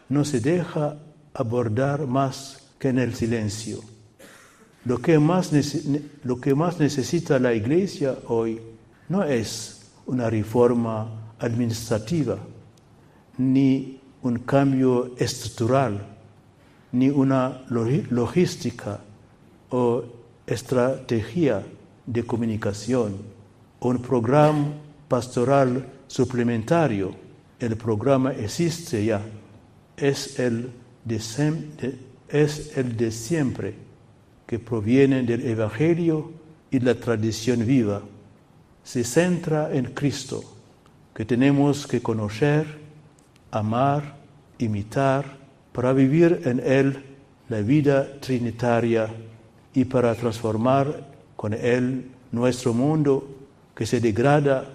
[0.09, 0.99] no se deja
[1.35, 3.81] abordar más que en el silencio.
[4.85, 5.53] Lo que, más
[6.25, 8.61] lo que más necesita la Iglesia hoy
[9.09, 12.38] no es una reforma administrativa,
[13.38, 16.01] ni un cambio estructural,
[16.92, 19.01] ni una logística
[19.71, 20.05] o
[20.47, 21.62] estrategia
[22.05, 23.16] de comunicación,
[23.81, 24.73] un programa
[25.09, 27.14] pastoral suplementario.
[27.59, 29.23] El programa existe ya,
[29.97, 33.75] es el es el de siempre,
[34.47, 36.33] que proviene del Evangelio
[36.71, 38.03] y la tradición viva.
[38.85, 40.43] Se centra en Cristo,
[41.15, 42.67] que tenemos que conocer,
[43.51, 44.17] amar,
[44.59, 45.37] imitar,
[45.73, 47.03] para vivir en Él
[47.49, 49.09] la vida trinitaria
[49.75, 53.29] y para transformar con Él nuestro mundo
[53.75, 54.69] que se degrada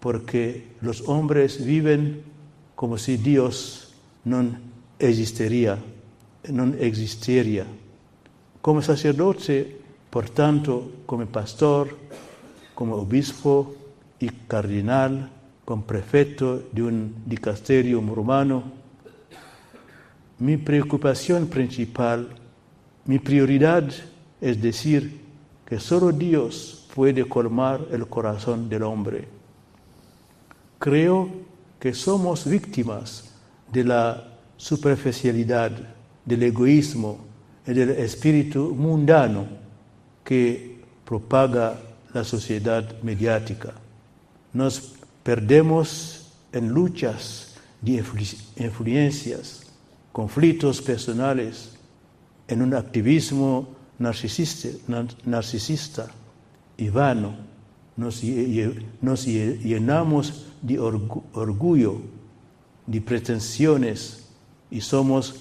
[0.00, 2.22] porque los hombres viven
[2.74, 3.94] como si Dios
[4.24, 4.44] no
[5.08, 5.78] existiría,
[6.50, 7.66] no existiría.
[8.60, 9.78] Como sacerdote,
[10.10, 11.96] por tanto, como pastor,
[12.74, 13.74] como obispo
[14.18, 15.30] y cardinal,
[15.64, 18.62] como prefecto de un dicasterio romano,
[20.38, 22.28] mi preocupación principal,
[23.06, 23.84] mi prioridad
[24.44, 25.22] es decir,
[25.64, 29.26] que solo Dios puede colmar el corazón del hombre.
[30.78, 31.30] Creo
[31.80, 33.30] que somos víctimas
[33.72, 35.72] de la superficialidad,
[36.24, 37.18] del egoísmo
[37.66, 39.46] y del espíritu mundano
[40.24, 41.78] que propaga
[42.12, 43.74] la sociedad mediática.
[44.52, 48.02] Nos perdemos en luchas de
[48.56, 49.62] influencias,
[50.12, 51.72] conflictos personales,
[52.48, 56.06] en un activismo narcisista,
[56.76, 57.34] y vano,
[57.96, 62.00] nos, llenamos de orgullo,
[62.86, 64.23] de pretensiones
[64.74, 65.36] y somos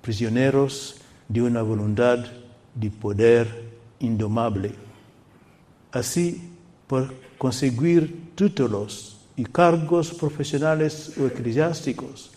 [0.00, 2.24] prisioneros de una voluntad
[2.72, 4.76] de poder indomable.
[5.90, 6.52] Así,
[6.86, 12.30] por conseguir títulos y cargos profesionales o eclesiásticos,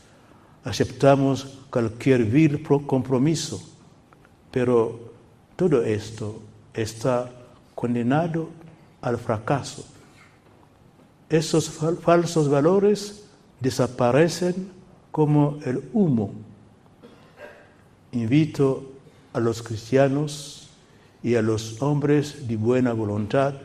[0.63, 3.61] aceptamos cualquier vil compromiso,
[4.49, 5.13] pero
[5.55, 6.41] todo esto
[6.73, 7.29] está
[7.75, 8.49] condenado
[9.01, 9.85] al fracaso.
[11.29, 13.23] Esos falsos valores
[13.59, 14.78] desaparecen
[15.11, 16.31] como el humo.
[18.11, 18.91] Invito
[19.33, 20.69] a los cristianos
[21.21, 23.55] y a los hombres de buena voluntad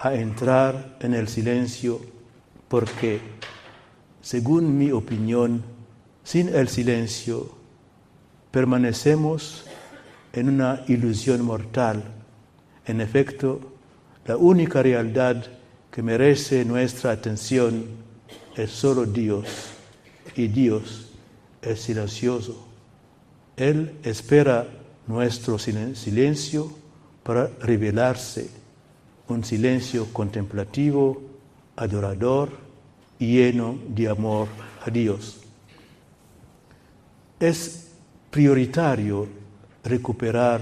[0.00, 2.00] a entrar en el silencio
[2.68, 3.20] porque,
[4.20, 5.62] según mi opinión,
[6.22, 7.50] sin el silencio
[8.50, 9.64] permanecemos
[10.32, 12.02] en una ilusión mortal.
[12.86, 13.60] En efecto,
[14.26, 15.44] la única realidad
[15.90, 17.86] que merece nuestra atención
[18.56, 19.46] es solo Dios,
[20.38, 21.08] y Dios
[21.60, 22.64] es silencioso.
[23.56, 24.68] Él espera
[25.08, 26.72] nuestro silencio
[27.24, 28.48] para revelarse,
[29.26, 31.20] un silencio contemplativo,
[31.74, 32.50] adorador
[33.18, 34.46] y lleno de amor
[34.86, 35.40] a Dios.
[37.40, 37.88] Es
[38.30, 39.26] prioritario
[39.82, 40.60] recuperar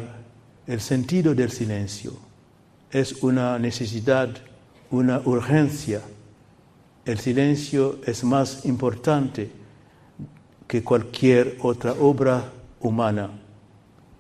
[0.67, 2.15] el sentido del silencio.
[2.91, 4.31] Es una necesidad,
[4.91, 6.01] una urgencia.
[7.05, 9.66] El silencio es más importante
[10.67, 13.31] que cualquier otra obra humana,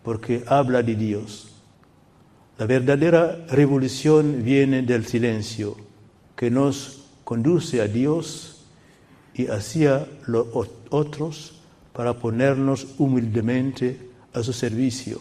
[0.02, 1.48] porque habla de Dios.
[2.59, 5.76] La verdadera revolución viene del silencio,
[6.35, 8.64] que nos conduce a Dios
[9.35, 10.46] y hacia los
[10.90, 11.61] otros
[11.92, 15.20] para ponernos humildemente a su servicio.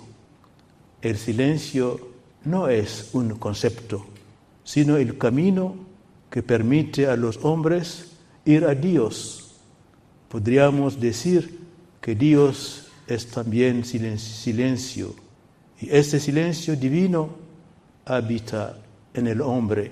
[1.02, 2.10] El silencio
[2.46, 4.06] no es un concepto,
[4.64, 5.76] sino el camino
[6.30, 8.12] que permite a los hombres
[8.46, 9.45] ir a Dios.
[10.30, 11.60] Podríamos decir
[12.02, 15.16] que Dios es también silencio
[15.80, 17.30] y este silencio divino
[18.06, 18.78] habita
[19.14, 19.92] en el hombre.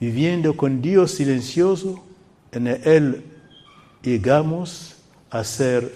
[0.00, 2.04] Viviendo con Dios silencioso,
[2.52, 3.24] en Él
[4.02, 4.96] llegamos
[5.30, 5.94] a ser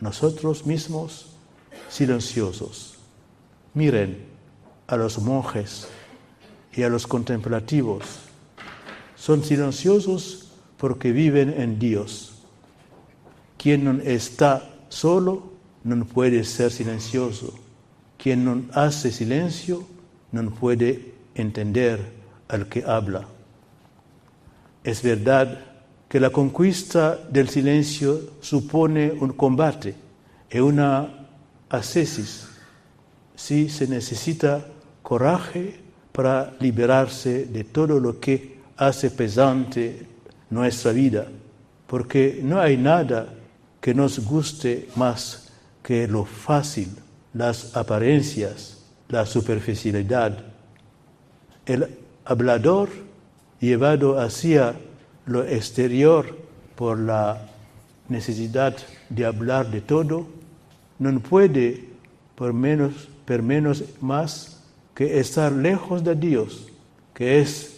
[0.00, 1.26] nosotros mismos
[1.88, 2.94] silenciosos.
[3.74, 4.24] Miren
[4.86, 5.88] a los monjes
[6.74, 8.04] y a los contemplativos.
[9.16, 10.43] Son silenciosos
[10.84, 12.34] porque viven en Dios.
[13.56, 17.54] Quien no está solo no puede ser silencioso.
[18.18, 19.86] Quien no hace silencio
[20.30, 22.00] no puede entender
[22.48, 23.26] al que habla.
[24.82, 25.64] Es verdad
[26.06, 29.94] que la conquista del silencio supone un combate
[30.50, 31.28] y una
[31.70, 32.46] ascesis.
[33.34, 34.66] Sí se necesita
[35.02, 35.80] coraje
[36.12, 40.12] para liberarse de todo lo que hace pesante
[40.54, 41.26] nuestra vida,
[41.86, 43.34] porque no hay nada
[43.80, 46.88] que nos guste más que lo fácil,
[47.34, 50.38] las apariencias, la superficialidad.
[51.66, 51.88] El
[52.24, 52.88] hablador
[53.60, 54.74] llevado hacia
[55.26, 56.38] lo exterior
[56.76, 57.46] por la
[58.08, 58.76] necesidad
[59.08, 60.26] de hablar de todo,
[60.98, 61.88] no puede
[62.36, 64.62] por menos, por menos más
[64.94, 66.68] que estar lejos de Dios,
[67.12, 67.74] que es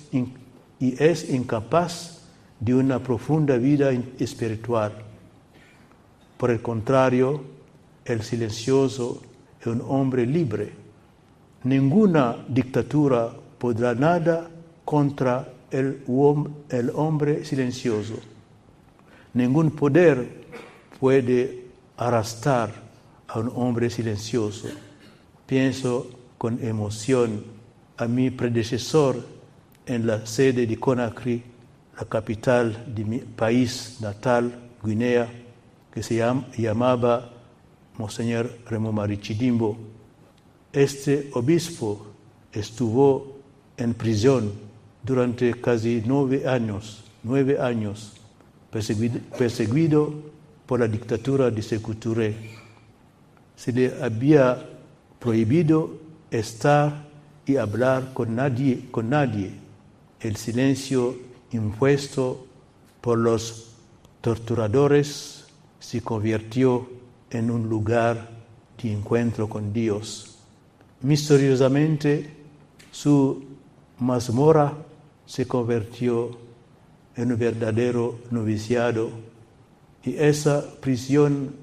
[0.79, 2.16] y es incapaz
[2.61, 4.93] de una profunda vida espiritual.
[6.37, 7.43] Por el contrario,
[8.05, 9.23] el silencioso
[9.61, 10.73] es un hombre libre.
[11.65, 14.49] Ninguna dictadura podrá nada
[14.85, 16.03] contra el,
[16.95, 18.15] hombre silencioso.
[19.35, 20.47] Ningún poder
[20.99, 21.65] puede
[21.97, 22.73] arrastrar
[23.29, 24.69] a un hombre silencioso.
[25.47, 27.45] Pienso con emoción
[27.97, 29.17] a mi predecesor
[29.87, 31.43] en la sede de Conakry,
[31.99, 35.29] la capital de mi país natal, Guinea,
[35.91, 36.23] que se
[36.59, 37.31] llamaba
[37.97, 39.79] Monseñor Remo Marichidimbo.
[40.73, 42.07] Este obispo
[42.53, 43.39] estuvo
[43.79, 44.53] en prisión
[45.03, 48.13] durante casi nueve años, nueve años,
[48.71, 52.35] perseguido, por la dictadura de Secuturé.
[53.55, 54.69] Se le había
[55.19, 55.97] prohibido
[56.31, 57.07] estar
[57.47, 59.53] y hablar con nadie, con nadie.
[60.21, 61.26] El silencio
[61.57, 62.47] impuesto
[63.01, 63.73] por los
[64.21, 65.47] torturadores
[65.79, 66.89] se convirtió
[67.31, 68.31] en un lugar
[68.83, 70.39] de encuentro con Dios.
[71.01, 72.35] Misteriosamente,
[72.91, 73.45] su
[73.99, 74.73] mazmorra
[75.27, 76.31] se convirtió
[77.17, 79.11] en un verdadero noviciado
[80.05, 81.55] y esa prisión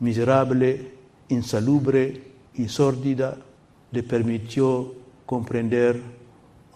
[0.00, 0.92] miserable,
[1.28, 3.36] insalubre y sórdida
[3.92, 4.94] le permitió
[5.26, 6.00] comprender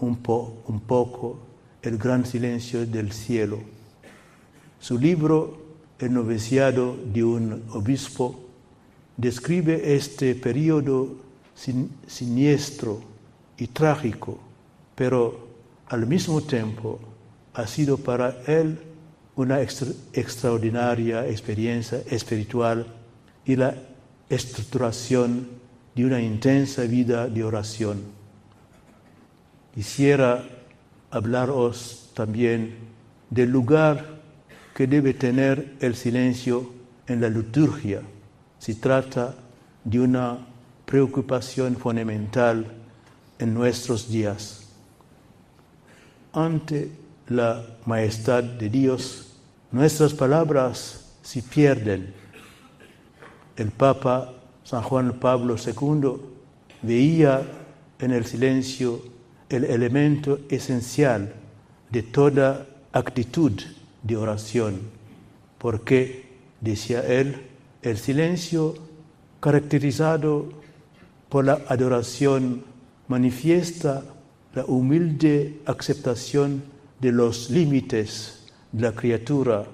[0.00, 0.18] un,
[0.66, 1.47] un poco
[1.82, 3.60] el gran silencio del cielo.
[4.80, 5.66] Su libro,
[5.98, 8.38] El noviciado de un obispo,
[9.16, 11.16] describe este periodo
[12.06, 13.00] siniestro
[13.56, 14.38] y trágico,
[14.94, 15.48] pero
[15.88, 17.00] al mismo tiempo
[17.54, 18.78] ha sido para él
[19.34, 22.86] una extraordinaria experiencia espiritual
[23.44, 23.74] y la
[24.28, 25.48] estructuración
[25.94, 28.02] de una intensa vida de oración.
[29.74, 30.57] Quisiera
[31.10, 32.76] hablaros también
[33.30, 34.18] del lugar
[34.74, 36.72] que debe tener el silencio
[37.06, 38.02] en la liturgia.
[38.58, 39.34] Se trata
[39.84, 40.38] de una
[40.84, 42.66] preocupación fundamental
[43.38, 44.68] en nuestros días
[46.32, 46.90] ante
[47.28, 49.32] la majestad de Dios,
[49.70, 52.14] nuestras palabras se pierden.
[53.56, 54.34] El Papa
[54.64, 56.12] San Juan Pablo II
[56.82, 57.42] veía
[57.98, 59.02] en el silencio
[59.48, 61.32] el elemento esencial
[61.90, 63.52] de toda actitud
[64.02, 64.98] de oración.
[65.58, 66.28] porque,
[66.60, 67.48] decía él,
[67.82, 68.74] el silencio
[69.40, 70.50] caracterizado
[71.28, 72.64] por la adoración
[73.08, 74.04] manifiesta
[74.54, 76.62] la humilde aceptación
[77.00, 79.64] de los límites de la criatura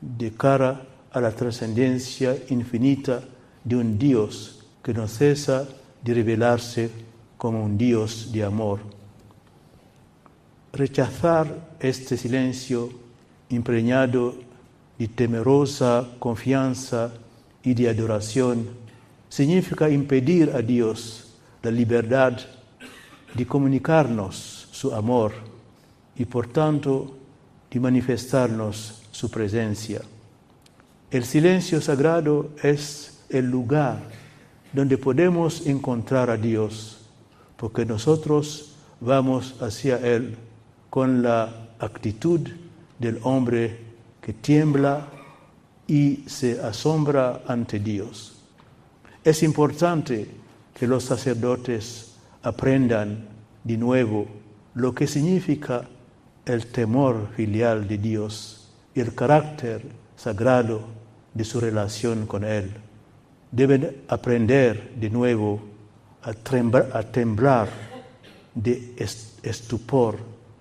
[0.00, 3.22] de cara a la trascendencia infinita
[3.64, 5.66] de un Dios que no cesa
[6.02, 6.90] de revelarse
[7.36, 8.97] como un Dios de amor.
[10.78, 12.88] Rechazar este silencio
[13.48, 14.36] impregnado
[14.96, 17.10] de temerosa confianza
[17.64, 18.68] y de adoración
[19.28, 22.34] significa impedir a Dios la libertad
[23.34, 25.32] de comunicarnos su amor
[26.16, 27.12] y por tanto
[27.68, 30.00] de manifestarnos su presencia.
[31.10, 33.98] El silencio sagrado es el lugar
[34.72, 37.00] donde podemos encontrar a Dios,
[37.56, 40.36] porque nosotros vamos hacia Él
[40.90, 42.40] con la actitud
[42.98, 43.78] del hombre
[44.20, 45.08] que tiembla
[45.86, 48.42] y se asombra ante Dios.
[49.24, 50.28] Es importante
[50.74, 53.26] que los sacerdotes aprendan
[53.64, 54.26] de nuevo
[54.74, 55.88] lo que significa
[56.46, 59.82] el temor filial de Dios y el carácter
[60.16, 60.82] sagrado
[61.34, 62.72] de su relación con Él.
[63.50, 65.60] Deben aprender de nuevo
[66.22, 66.32] a,
[67.02, 67.68] temblar
[68.54, 68.94] de
[69.42, 70.18] estupor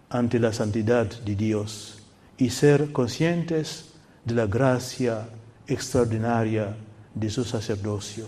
[0.09, 1.99] ante la santidad de Dios
[2.37, 3.93] y ser conscientes
[4.23, 5.27] de la gracia
[5.67, 6.75] extraordinaria
[7.13, 8.27] de su sacerdocio.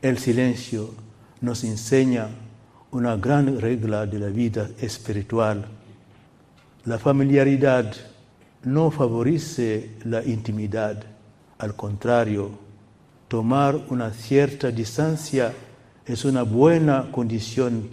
[0.00, 0.94] El silencio
[1.40, 2.28] nos enseña
[2.90, 5.66] una gran regla de la vida espiritual.
[6.84, 7.92] La familiaridad
[8.64, 11.02] no favorece la intimidad,
[11.58, 12.50] al contrario,
[13.28, 15.52] tomar una cierta distancia
[16.06, 17.90] es una buena condición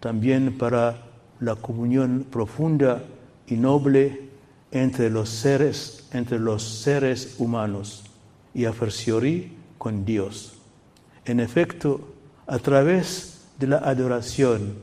[0.00, 1.07] también para
[1.40, 3.02] la comunión profunda
[3.46, 4.28] y noble
[4.70, 8.04] entre los seres, entre los seres humanos
[8.54, 8.72] y a
[9.78, 10.54] con Dios.
[11.24, 12.14] En efecto,
[12.46, 14.74] a través de la adoración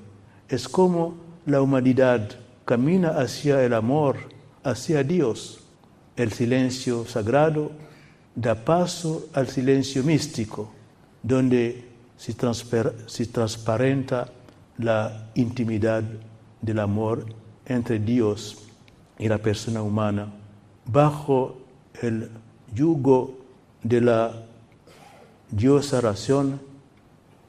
[0.50, 2.30] es como la humanidad
[2.66, 4.18] camina hacia el amor,
[4.64, 5.62] hacia Dios.
[6.16, 7.72] El silencio sagrado
[8.36, 10.72] da paso al silencio místico,
[11.22, 11.86] donde
[12.18, 12.34] se,
[13.08, 14.30] se transparenta
[14.78, 16.04] la intimidad
[16.66, 17.26] del amor
[17.66, 18.68] entre Dios
[19.18, 20.34] y la persona humana,
[20.86, 21.58] bajo
[22.02, 22.30] el
[22.74, 23.38] yugo
[23.84, 24.34] de la
[25.52, 26.60] diosa razón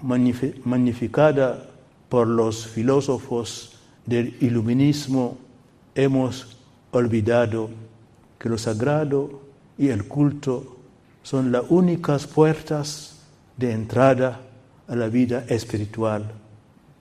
[0.02, 1.66] magnificada
[2.08, 5.38] por los filósofos del iluminismo,
[5.94, 6.56] hemos
[6.92, 7.70] olvidado
[8.38, 9.40] que lo sagrado
[9.78, 10.76] y el culto
[11.22, 13.20] son las únicas puertas
[13.56, 14.40] de entrada
[14.86, 16.30] a la vida espiritual.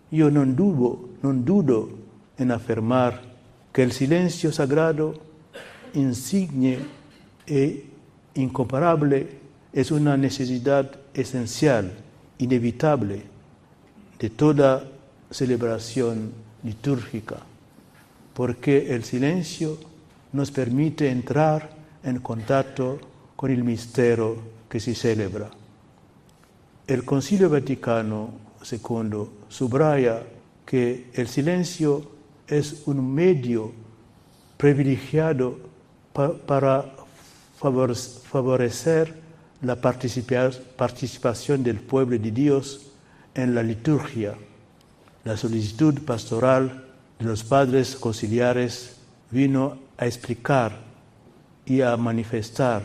[0.09, 2.04] Yo no dudo, no dudo
[2.37, 3.21] en afirmar
[3.71, 5.13] que el silencio sagrado,
[5.93, 6.79] insigne
[7.45, 7.85] e
[8.35, 9.27] incomparable,
[9.73, 11.91] es una necesidad esencial,
[12.37, 13.23] inevitable,
[14.19, 14.83] de toda
[15.29, 16.31] celebración
[16.63, 17.37] litúrgica,
[18.33, 19.77] porque el silencio
[20.31, 21.69] nos permite entrar
[22.03, 22.99] en contacto
[23.35, 24.37] con el misterio
[24.69, 25.49] que se celebra.
[26.87, 28.29] El Concilio Vaticano
[28.69, 30.23] II subraya
[30.65, 32.14] que el silencio
[32.47, 33.71] es un medio
[34.57, 35.57] privilegiado
[36.13, 36.85] para
[37.57, 39.13] favorecer
[39.61, 42.91] la participación del pueblo de Dios
[43.33, 44.35] en la liturgia.
[45.23, 46.85] La solicitud pastoral
[47.19, 48.97] de los padres conciliares
[49.31, 50.77] vino a explicar
[51.65, 52.83] y a manifestar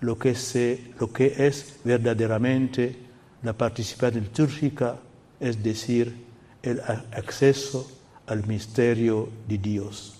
[0.00, 2.96] lo que, es verdaderamente
[3.42, 4.96] la participación litúrgica,
[5.40, 6.26] es decir,
[6.62, 6.80] el
[7.12, 7.95] acceso
[8.26, 10.14] al misterio de Dios.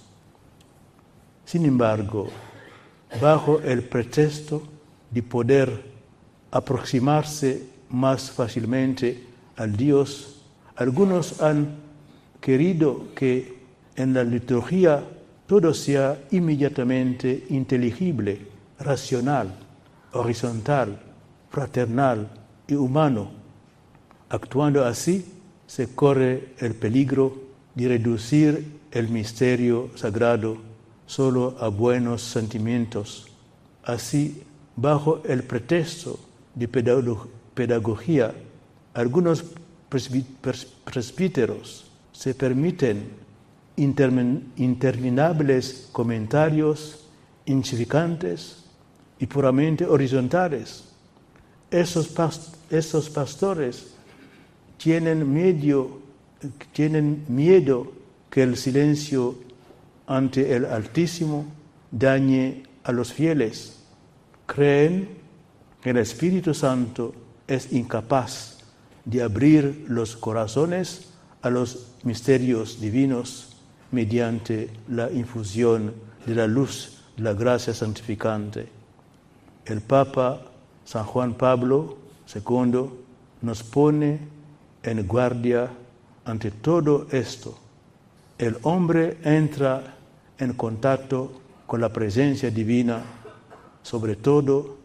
[1.44, 2.28] Sin embargo,
[3.20, 4.62] bajo el pretexto
[5.10, 5.84] de poder
[6.50, 9.24] aproximarse más fácilmente
[9.56, 10.42] al Dios,
[10.76, 11.76] algunos han
[12.40, 13.56] querido que
[13.94, 15.02] en la liturgia
[15.46, 18.40] todo sea inmediatamente inteligible,
[18.78, 19.54] racional,
[20.12, 20.98] horizontal,
[21.50, 22.28] fraternal
[22.66, 23.30] y humano.
[24.28, 25.24] Actuando así,
[25.66, 27.45] se corre el peligro
[27.76, 30.56] de reducir el misterio sagrado
[31.06, 33.28] solo a buenos sentimientos.
[33.84, 34.42] Así,
[34.74, 36.18] bajo el pretexto
[36.54, 36.66] de
[37.54, 38.34] pedagogía,
[38.94, 39.44] algunos
[39.88, 43.10] presbíteros se permiten
[43.76, 47.04] interminables comentarios
[47.44, 48.64] insignificantes
[49.18, 50.84] y puramente horizontales.
[51.70, 52.10] Esos,
[52.70, 53.88] esos pastores
[54.78, 56.05] tienen medio
[56.72, 57.92] tienen miedo
[58.30, 59.36] que el silencio
[60.06, 61.46] ante el Altísimo
[61.90, 63.78] dañe a los fieles.
[64.46, 65.08] Creen
[65.82, 67.14] que el Espíritu Santo
[67.46, 68.58] es incapaz
[69.04, 71.10] de abrir los corazones
[71.42, 73.56] a los misterios divinos
[73.92, 75.94] mediante la infusión
[76.26, 78.68] de la luz de la gracia santificante.
[79.64, 80.42] El Papa
[80.84, 81.98] San Juan Pablo
[82.34, 82.90] II
[83.42, 84.18] nos pone
[84.82, 85.70] en guardia
[86.26, 87.58] ante todo esto.
[88.36, 89.96] El hombre entra
[90.38, 93.02] en contacto con la presencia divina,
[93.82, 94.76] sobre todo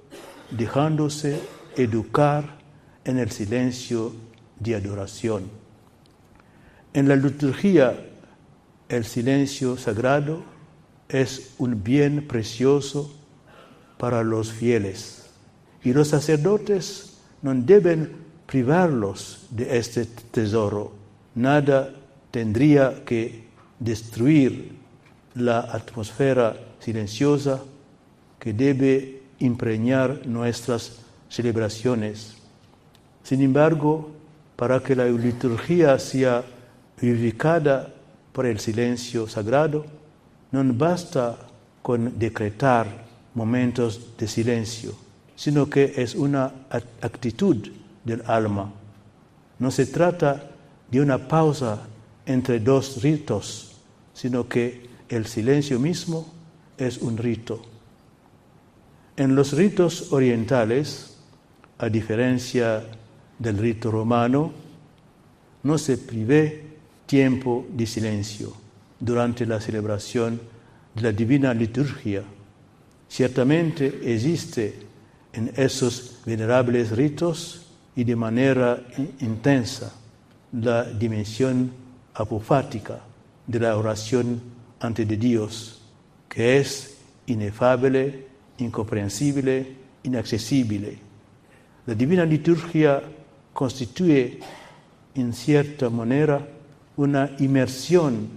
[0.52, 1.42] dejándose
[1.76, 2.58] educar
[3.04, 4.14] en el silencio
[4.60, 5.50] de adoración.
[6.94, 8.00] En la liturgia,
[8.88, 10.44] el silencio sagrado
[11.10, 13.12] es un bien precioso
[13.98, 15.30] para los fieles
[15.84, 18.12] y los sacerdotes no deben
[18.46, 21.01] privarlos de este tesoro.
[21.36, 21.94] Nada
[22.30, 23.46] tendría que
[23.80, 24.76] destruir
[25.36, 27.62] la atmósfera silenciosa
[28.40, 32.36] que debe impregnar nuestras celebraciones.
[33.24, 34.12] Sin embargo,
[34.56, 36.44] para que la liturgia sea
[37.00, 37.94] vivificada
[38.32, 39.86] por el silencio sagrado,
[40.52, 41.38] no basta
[41.82, 42.88] con decretar
[43.34, 44.94] momentos de silencio,
[45.36, 46.52] sino que es una
[47.02, 47.58] actitud
[48.04, 48.72] del alma.
[49.60, 50.51] No se trata
[50.92, 51.88] de una pausa
[52.26, 53.72] entre dos ritos,
[54.14, 56.32] sino que el silencio mismo
[56.78, 57.62] es un rito.
[59.16, 61.18] En los ritos orientales,
[61.78, 62.84] a diferencia
[63.40, 64.52] del rito romano,
[65.64, 66.66] no se prive
[67.06, 68.54] tiempo de silencio
[69.00, 70.40] durante la celebración
[70.96, 72.24] de la divina liturgia.
[73.08, 74.76] Ciertamente existe
[75.34, 77.66] en esos venerables ritos
[77.96, 78.82] y de manera
[79.20, 79.94] intensa
[80.54, 81.72] la dimensión
[82.14, 83.00] apofática
[83.48, 84.42] de la oración
[84.80, 85.82] ante Dios,
[86.28, 86.98] que es
[87.28, 88.28] inefable,
[88.58, 90.98] incomprensible, inaccesible.
[91.86, 93.02] La divina liturgia
[93.54, 94.40] constituye
[95.16, 96.48] en cierta manera
[96.98, 98.30] una inmersión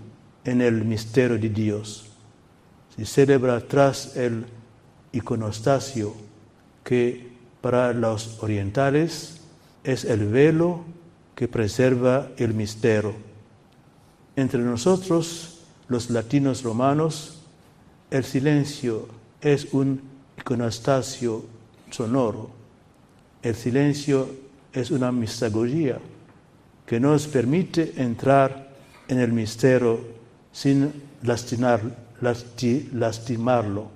[0.45, 2.07] en el misterio de Dios.
[2.97, 4.47] Se celebra tras el
[5.13, 6.15] iconostasio
[6.83, 9.41] que para los orientales
[9.83, 10.85] es el velo
[11.35, 13.15] que preserva el misterio.
[14.37, 17.39] Entre nosotros, los latinos romanos,
[18.11, 19.09] el silencio
[19.41, 20.01] es un
[20.39, 21.45] iconostasio
[21.91, 22.51] sonoro.
[23.43, 24.29] El silencio
[24.73, 25.99] es una mistagogía
[26.87, 28.71] que nos permite entrar
[29.09, 30.01] en el misterio
[30.53, 31.81] sin lastimar,
[32.21, 33.89] lastimarlo.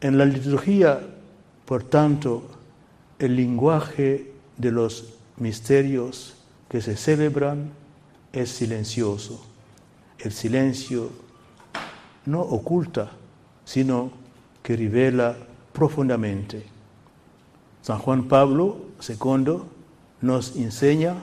[0.00, 1.00] En la liturgia,
[1.64, 2.48] por tanto,
[3.18, 6.34] el lenguaje de los misterios
[6.68, 7.70] que se celebran
[8.32, 9.44] es silencioso.
[10.18, 11.10] El silencio
[12.26, 13.10] no oculta,
[13.64, 14.10] sino
[14.62, 15.36] que revela
[15.72, 16.64] profundamente.
[17.82, 19.62] San Juan Pablo II
[20.20, 21.16] nos enseña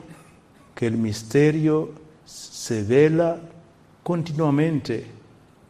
[0.74, 1.92] que el misterio
[2.26, 3.40] se vela
[4.04, 5.08] continuamente,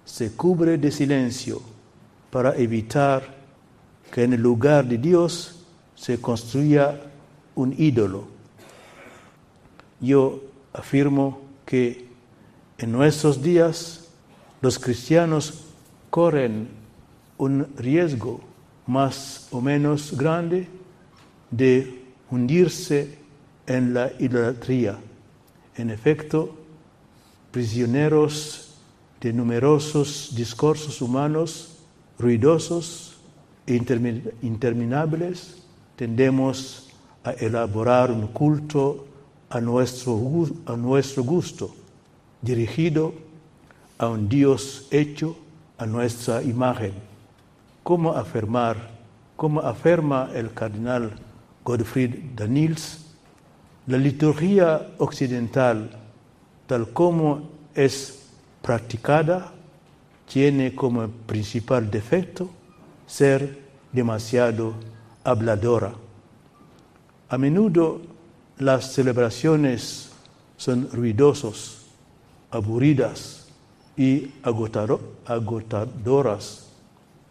[0.06, 1.62] se cubre de silencio
[2.32, 3.36] para evitar
[4.12, 7.00] que en el lugar de Dios se construya
[7.56, 8.37] un ídolo.
[10.00, 10.42] Yo
[10.74, 12.08] afirmo que
[12.78, 14.10] en nuestros días
[14.62, 15.66] los cristianos
[16.10, 16.70] corren
[17.38, 18.42] un riesgo
[18.86, 20.68] más o menos grande
[21.52, 23.18] de hundirse
[23.66, 24.98] en la idolatría.
[25.76, 26.56] En efecto,
[27.52, 28.76] prisioneros
[29.22, 31.78] de numerosos discursos humanos
[32.18, 33.18] ruidosos
[33.66, 33.76] e
[34.42, 35.58] interminables,
[35.96, 36.90] tendemos
[37.24, 39.06] a elaborar un culto
[39.50, 40.20] a nuestro,
[40.66, 41.74] a nuestro gusto,
[42.42, 43.14] dirigido
[43.98, 45.38] a un Dios hecho
[45.78, 46.94] a nuestra imagen.
[47.84, 48.90] ¿Cómo afirmar,
[49.36, 51.14] como afirma el cardenal
[51.64, 53.06] Gottfried Daniels,
[53.88, 55.92] la liturgia occidental,
[56.66, 58.28] tal como es
[58.62, 59.54] practicada,
[60.28, 62.50] tiene como principal defecto
[63.06, 63.60] ser
[63.94, 64.74] demasiado
[65.24, 65.94] habladora.
[67.30, 68.02] A menudo
[68.60, 70.10] las celebraciones
[70.58, 71.86] son ruidosos,
[72.52, 73.48] aburridas
[73.96, 74.32] y
[75.26, 76.68] agotadoras.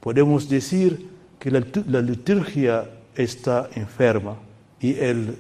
[0.01, 1.09] Podemos decir
[1.39, 4.37] que la, la liturgia está enferma
[4.81, 5.37] y el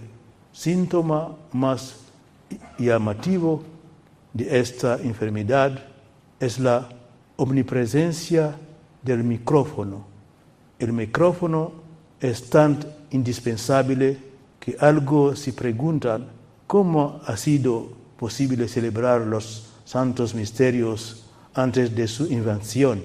[0.53, 1.97] síntoma más
[2.79, 3.63] llamativo
[4.33, 5.85] de esta enfermedad
[6.41, 6.89] es la
[7.37, 8.57] omnipresencia
[9.03, 10.05] del micrófono.
[10.79, 11.73] El micrófono
[12.21, 12.79] es tan
[13.11, 14.26] indispensable
[14.67, 16.27] que algo se preguntan
[16.67, 21.23] cómo ha sido posible celebrar los santos misterios
[21.55, 23.05] antes de su invención.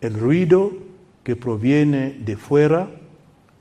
[0.00, 0.70] el ruido
[1.24, 2.88] que proviene de fuera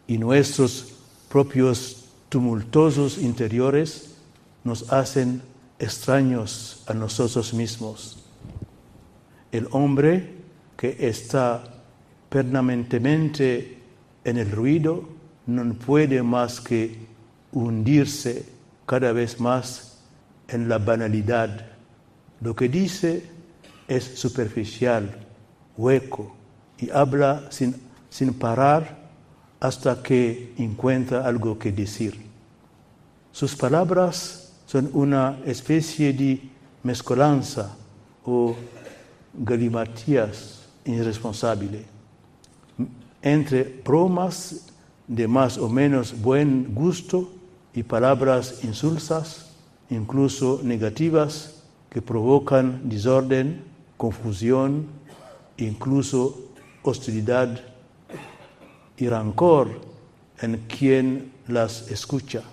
[0.06, 0.94] y nuestros
[1.28, 4.18] propios tumultuosos interiores
[4.64, 5.42] nos hacen
[5.80, 8.20] extraños a nosotros mismos.
[9.52, 10.36] El hombre
[10.78, 11.64] que está
[12.30, 13.80] permanentemente
[14.24, 15.15] en el ruido
[15.48, 16.98] no puede más que
[17.52, 18.46] hundirse
[18.86, 20.00] cada vez más
[20.48, 21.66] en la banalidad.
[22.42, 23.24] Lo que dice
[23.88, 25.10] es superficial,
[25.78, 26.36] hueco
[26.78, 27.76] y habla sin,
[28.10, 29.06] sin parar
[29.60, 32.20] hasta que encuentra algo que decir.
[33.32, 36.42] Sus palabras son una especie de
[36.84, 37.76] mezcolanza
[38.24, 38.56] o
[39.34, 41.96] galimatías irresponsable
[43.26, 44.65] entre bromas
[45.08, 47.32] de más o menos buen gusto
[47.74, 49.52] y palabras insulsas,
[49.90, 53.64] incluso negativas, que provocan desorden,
[53.98, 54.88] confusión,
[55.58, 56.50] incluso
[56.84, 57.62] hostilidad
[58.98, 59.70] y rancor
[60.42, 62.44] en quien las escucha.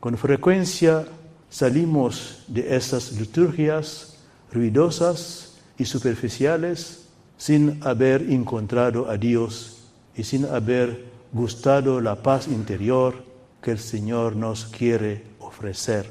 [0.00, 1.06] Con frecuencia
[1.48, 4.18] salimos de estas liturgias
[4.52, 7.06] ruidosas y superficiales
[7.36, 9.84] sin haber encontrado a Dios
[10.16, 13.24] y sin haber gustado la paz interior
[13.62, 16.08] que el Señor nos quiere ofrecer.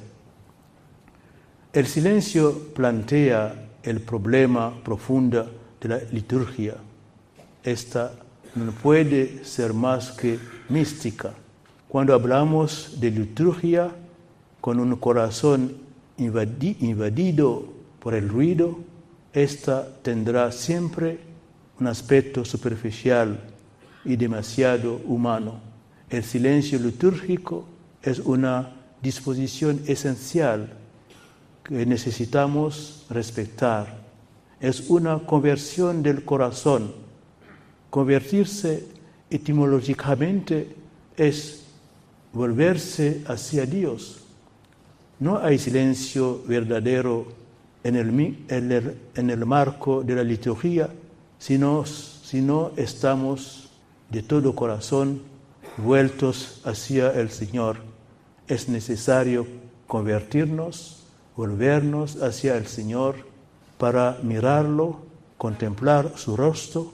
[1.73, 6.75] El silencio plantea el problema profundo de la liturgia.
[7.63, 8.13] Esta
[8.55, 10.39] no puede ser más que
[10.69, 11.33] mística.
[11.87, 13.91] Cuando hablamos de liturgia
[14.61, 15.77] con un corazón
[16.17, 17.65] invadido
[17.99, 18.79] por el ruido,
[19.33, 21.19] esta tendrá siempre
[21.79, 23.54] un aspecto superficial
[24.05, 25.59] y demasiado humano.
[26.09, 27.65] El silencio litúrgico
[28.01, 30.69] es una disposición esencial
[31.63, 34.05] que necesitamos respetar.
[34.59, 36.93] Es una conversión del corazón.
[37.89, 38.85] Convertirse
[39.29, 40.75] etimológicamente
[41.17, 41.63] es
[42.31, 44.21] volverse hacia Dios.
[45.19, 47.25] No hay silencio verdadero
[47.83, 48.35] en el,
[49.15, 50.89] en el, marco de la liturgia
[51.37, 51.59] si
[52.23, 53.64] si no estamos
[54.15, 55.23] de todo corazón
[55.75, 57.79] vueltos hacia el Señor.
[58.47, 59.45] Es necesario
[59.87, 61.03] convertirnos,
[61.35, 63.15] volvernos hacia el Señor
[63.77, 64.99] para mirarlo,
[65.37, 66.93] contemplar su rostro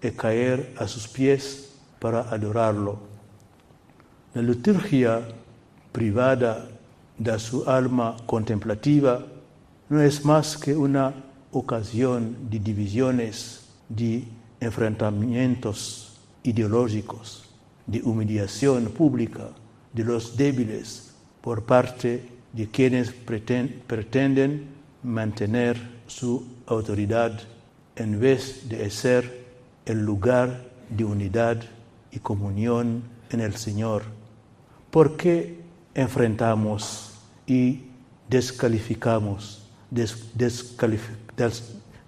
[0.00, 3.00] y caer a sus pies para adorarlo.
[4.34, 5.22] La liturgia
[5.90, 6.68] privada
[7.18, 9.26] de su alma contemplativa
[9.88, 11.14] no es más que una
[11.50, 14.22] ocasión de divisiones, de
[14.60, 16.09] enfrentamientos
[16.42, 17.48] ideológicos
[17.86, 19.48] de humillación pública
[19.92, 24.66] de los débiles por parte de quienes pretenden
[25.02, 27.40] mantener su autoridad
[27.96, 29.46] en vez de ser
[29.86, 31.62] el lugar de unidad
[32.10, 34.02] y comunión en el Señor.
[34.90, 35.60] ¿Por qué
[35.94, 37.12] enfrentamos
[37.46, 37.82] y
[38.28, 39.66] descalificamos,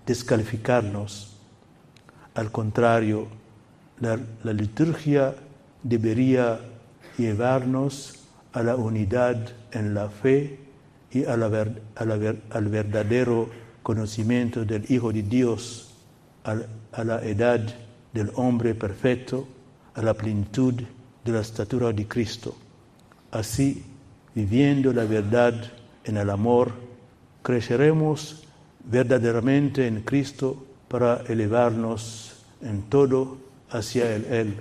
[0.07, 1.37] descalificarnos?
[2.35, 3.29] Al contrario,
[4.03, 5.35] la, liturgia
[5.83, 6.59] debería
[7.17, 8.19] llevarnos
[8.53, 9.37] a la unidad
[9.71, 10.59] en la fe
[11.13, 13.49] y al verdadero
[13.83, 15.95] conocimiento del Hijo de Dios,
[16.45, 17.61] a la edad
[18.13, 19.47] del hombre perfecto,
[19.95, 20.75] a la plenitud
[21.25, 22.57] de la estatura de Cristo.
[23.31, 23.85] Así,
[24.35, 25.55] viviendo la verdad
[26.05, 26.73] en el amor,
[27.43, 28.43] creceremos
[28.85, 34.57] verdaderamente en Cristo para elevarnos en todo hacia el Él,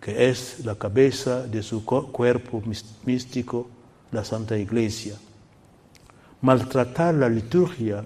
[0.00, 2.62] que es la cabeza de su cuerpo
[3.04, 3.68] místico,
[4.12, 5.16] la Santa Iglesia.
[6.40, 8.04] Maltratar la liturgia,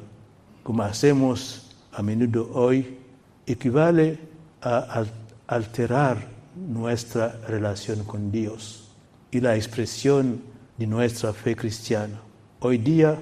[0.63, 2.99] como hacemos a menudo hoy,
[3.47, 4.19] equivale
[4.63, 5.05] a
[5.47, 6.27] alterar
[6.57, 8.89] nuestra relación con Dios
[9.31, 10.41] y la expresión
[10.79, 12.21] de nuestra fe cristiana.
[12.61, 13.19] Hoy día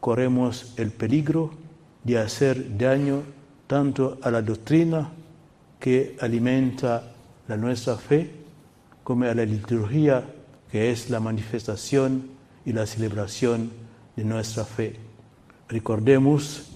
[0.00, 1.50] corremos el peligro
[2.04, 3.22] de hacer daño
[3.66, 5.10] tanto a la doctrina
[5.82, 7.12] que alimenta
[7.48, 8.30] la nuestra fe,
[9.02, 10.22] como a la liturgia,
[10.70, 12.30] que es la manifestación
[12.64, 13.72] y la celebración
[14.14, 14.94] de nuestra fe.
[15.68, 16.70] Recordemos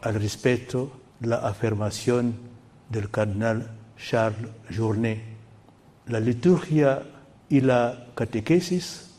[0.00, 2.34] al respecto la afirmación
[2.88, 5.20] del cardenal Charles Journet.
[6.06, 7.02] La liturgia
[7.50, 9.10] y la catequesis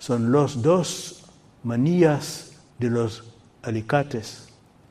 [0.00, 1.24] son los dos
[1.62, 2.50] manías
[2.80, 3.22] de los
[3.62, 4.48] alicates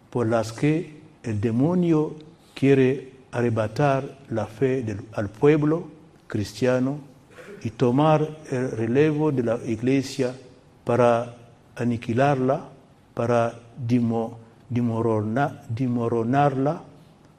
[0.09, 2.15] por las que el demonio
[2.53, 5.87] quiere arrebatar la fe al pueblo
[6.25, 6.99] cristiano
[7.63, 10.33] y tomar el relevo de la iglesia
[10.85, 11.35] para
[11.75, 12.61] aniquilarla,
[13.13, 13.59] para
[14.69, 15.61] dimorona,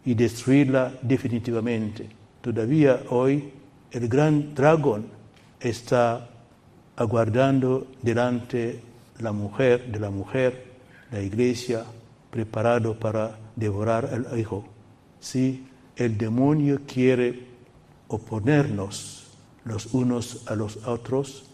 [0.05, 2.09] y destruirla definitivamente.
[2.43, 3.53] Todavía hoy
[3.91, 5.07] el gran dragón
[5.59, 6.29] está
[6.97, 8.83] aguardando delante
[9.21, 10.67] la mujer, de la mujer,
[11.11, 11.85] la iglesia,
[12.31, 14.65] preparado para devorar al hijo.
[15.19, 15.67] Si
[15.97, 17.47] el demonio quiere
[18.09, 19.27] oponernos
[19.65, 21.45] los unos a los otros,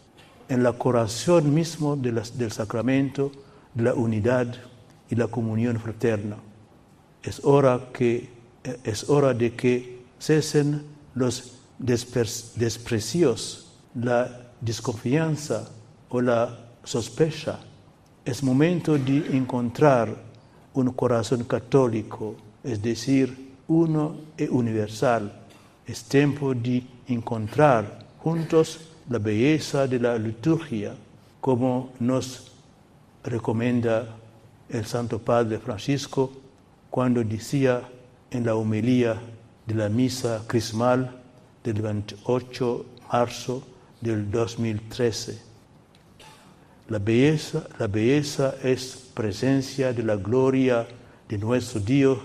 [0.49, 3.32] en la corazón mismo de del sacramento,
[3.72, 4.55] de la unidad
[5.09, 6.36] y la comunión fraterna.
[7.22, 8.28] Es hora, que,
[8.84, 10.82] es hora de que cesen
[11.14, 15.70] los desprecios, la desconfianza
[16.11, 17.61] o la sospecha.
[18.24, 20.14] Es momento de encontrar
[20.74, 25.33] un corazón católico, es decir, uno e universal.
[25.87, 30.95] Es tiempo de encontrar juntos la belleza de la liturgia,
[31.41, 32.53] como nos
[33.25, 34.17] recomienda
[34.69, 36.33] el Santo Padre Francisco
[36.91, 37.83] cuando decía
[38.31, 39.21] en la homilía
[39.67, 41.11] de la misa crismal
[41.63, 43.63] del 28 de marzo
[44.01, 45.39] del 2013.
[46.89, 50.87] La belleza, la belleza es presencia de la gloria
[51.29, 52.19] de nuestro Dios,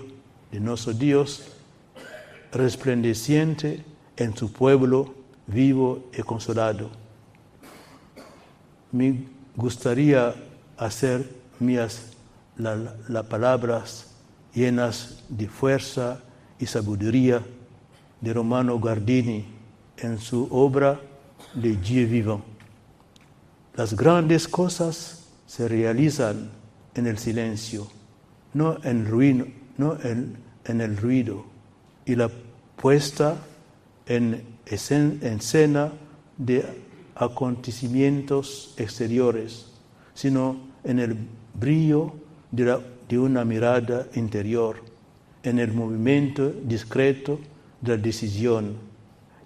[0.50, 1.52] de nuestro Dios,
[2.52, 3.84] resplandeciente
[4.16, 5.14] en su pueblo
[5.46, 6.90] vivo y consolado.
[8.92, 9.24] Me
[9.56, 10.34] gustaría
[10.76, 11.28] hacer
[11.58, 12.12] mías
[12.56, 14.10] las palabras
[14.54, 16.20] llenas de fuerza
[16.58, 17.42] y sabiduría
[18.20, 19.44] de Romano Gardini
[19.96, 21.00] en su obra
[21.54, 22.42] Le Dieu vivant.
[23.74, 26.50] Las grandes cosas se realizan
[26.94, 27.86] en el silencio,
[28.54, 29.46] no en, ruino,
[29.78, 30.36] no en,
[30.80, 31.46] el ruido,
[32.04, 32.30] y la
[32.76, 33.36] puesta
[34.06, 35.92] en escena
[36.36, 36.64] de
[37.14, 39.66] acontecimientos exteriores,
[40.12, 41.16] sino en el
[41.54, 42.12] brillo
[42.50, 44.82] de una mirada interior,
[45.42, 47.38] en el movimiento discreto
[47.80, 48.76] de la decisión,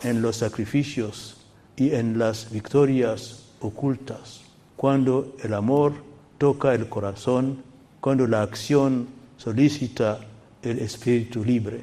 [0.03, 1.37] en los sacrificios
[1.77, 4.43] y en las victorias ocultas,
[4.77, 5.93] cuando el amor
[6.39, 7.63] toca el corazón,
[8.01, 9.07] cuando la acción
[9.43, 10.21] solicita
[10.63, 11.81] el espíritu libre.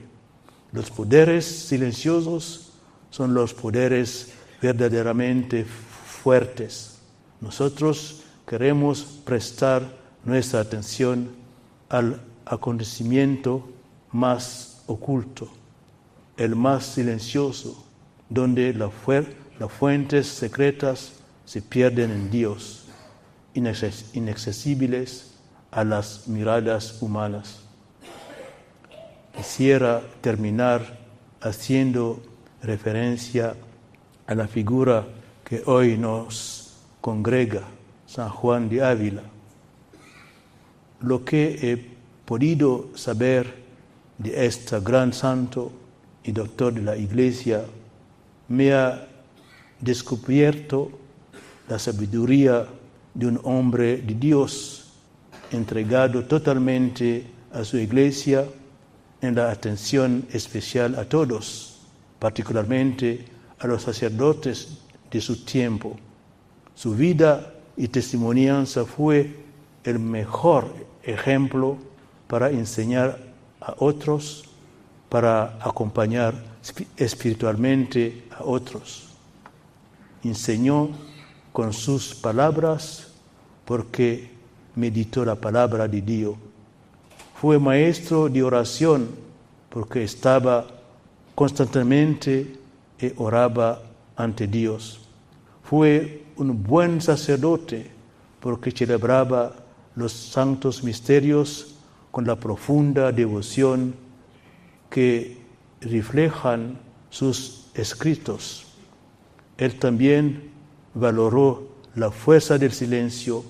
[0.71, 2.71] Los poderes silenciosos
[3.09, 4.31] son los poderes
[4.61, 6.99] verdaderamente fuertes.
[7.41, 9.83] Nosotros queremos prestar
[10.23, 11.31] nuestra atención
[11.89, 13.67] al acontecimiento
[14.13, 15.49] más oculto,
[16.37, 17.83] el más silencioso,
[18.29, 18.93] donde las
[19.73, 21.11] fuentes secretas
[21.43, 22.85] se pierden en Dios,
[23.53, 25.28] inaccesibles
[25.71, 27.59] a las miradas humanas.
[29.35, 30.97] Quisiera terminar
[31.41, 32.21] haciendo
[32.61, 33.55] referencia
[34.27, 35.05] a la figura
[35.43, 37.63] que hoy nos congrega,
[38.05, 39.23] San Juan de Ávila.
[41.01, 41.77] Lo que he
[42.25, 43.55] podido saber
[44.17, 45.71] de este gran santo
[46.23, 47.63] y doctor de la Iglesia
[48.49, 49.07] me ha
[49.79, 50.91] descubierto
[51.69, 52.67] la sabiduría
[53.13, 54.88] de un hombre de Dios
[55.51, 58.45] entregado totalmente a su Iglesia
[59.21, 61.79] en la atención especial a todos,
[62.19, 63.25] particularmente
[63.59, 64.77] a los sacerdotes
[65.11, 65.97] de su tiempo.
[66.75, 69.35] Su vida y testimonianza fue
[69.83, 70.73] el mejor
[71.03, 71.77] ejemplo
[72.27, 73.19] para enseñar
[73.59, 74.45] a otros,
[75.09, 76.35] para acompañar
[76.95, 79.07] espiritualmente a otros.
[80.23, 80.89] Enseñó
[81.51, 83.07] con sus palabras
[83.65, 84.38] porque
[84.75, 86.35] meditó la palabra de Dios.
[87.35, 89.09] Fue maestro de oración
[89.69, 90.67] porque estaba
[91.35, 92.57] constantemente
[92.99, 93.81] y oraba
[94.15, 94.99] ante Dios.
[95.63, 97.89] Fue un buen sacerdote
[98.39, 99.53] porque celebraba
[99.95, 101.75] los santos misterios
[102.11, 103.95] con la profunda devoción
[104.89, 105.37] que
[105.81, 108.65] reflejan sus escritos.
[109.57, 110.51] Él también
[110.93, 113.43] valoró la fuerza del silencio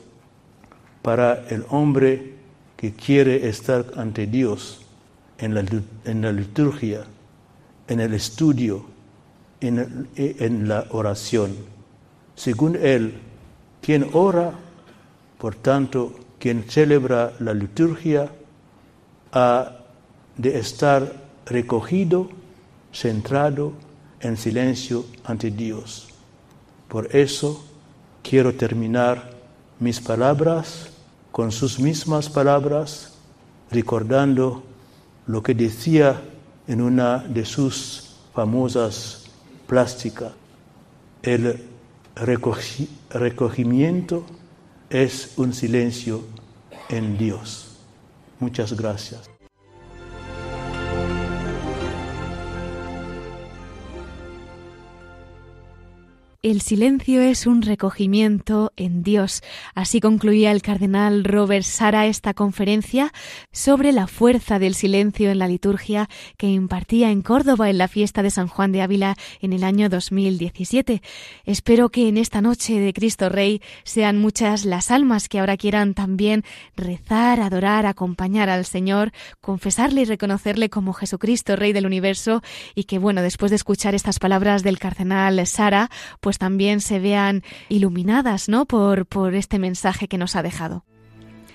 [1.01, 2.33] para el hombre
[2.77, 4.81] que quiere estar ante Dios
[5.37, 7.05] en la, liturgia,
[7.87, 8.85] en el estudio,
[9.61, 11.55] en, en la oración.
[12.35, 13.15] Según él,
[13.81, 14.53] quien ora,
[15.37, 18.31] por tanto, quien celebra la liturgia,
[19.31, 19.77] ha
[20.37, 21.11] de estar
[21.45, 22.29] recogido,
[22.93, 23.73] centrado
[24.21, 26.09] en silencio ante Dios.
[26.87, 27.65] Por eso
[28.23, 29.38] quiero terminar
[29.79, 30.89] mis palabras
[31.31, 33.13] con sus mismas palabras,
[33.71, 34.63] recordando
[35.27, 36.21] lo que decía
[36.67, 39.25] en una de sus famosas
[39.67, 40.31] plásticas.
[41.21, 41.63] El
[42.15, 44.25] recogimiento
[44.89, 46.23] es un silencio
[46.89, 47.77] en Dios.
[48.39, 49.38] Muchas gracias.
[56.41, 59.41] El silencio es un recogimiento en Dios.
[59.75, 63.11] Así concluía el cardenal Robert Sara esta conferencia
[63.51, 68.23] sobre la fuerza del silencio en la liturgia que impartía en Córdoba en la fiesta
[68.23, 71.01] de San Juan de Ávila en el año 2017.
[71.43, 75.93] Espero que en esta noche de Cristo Rey sean muchas las almas que ahora quieran
[75.93, 76.45] también
[76.77, 79.11] rezar, adorar, acompañar al Señor,
[79.41, 82.41] confesarle y reconocerle como Jesucristo Rey del universo
[82.75, 85.89] y que bueno, después de escuchar estas palabras del cardenal Sara,
[86.37, 88.65] también se vean iluminadas, ¿no?
[88.65, 90.85] Por, por este mensaje que nos ha dejado.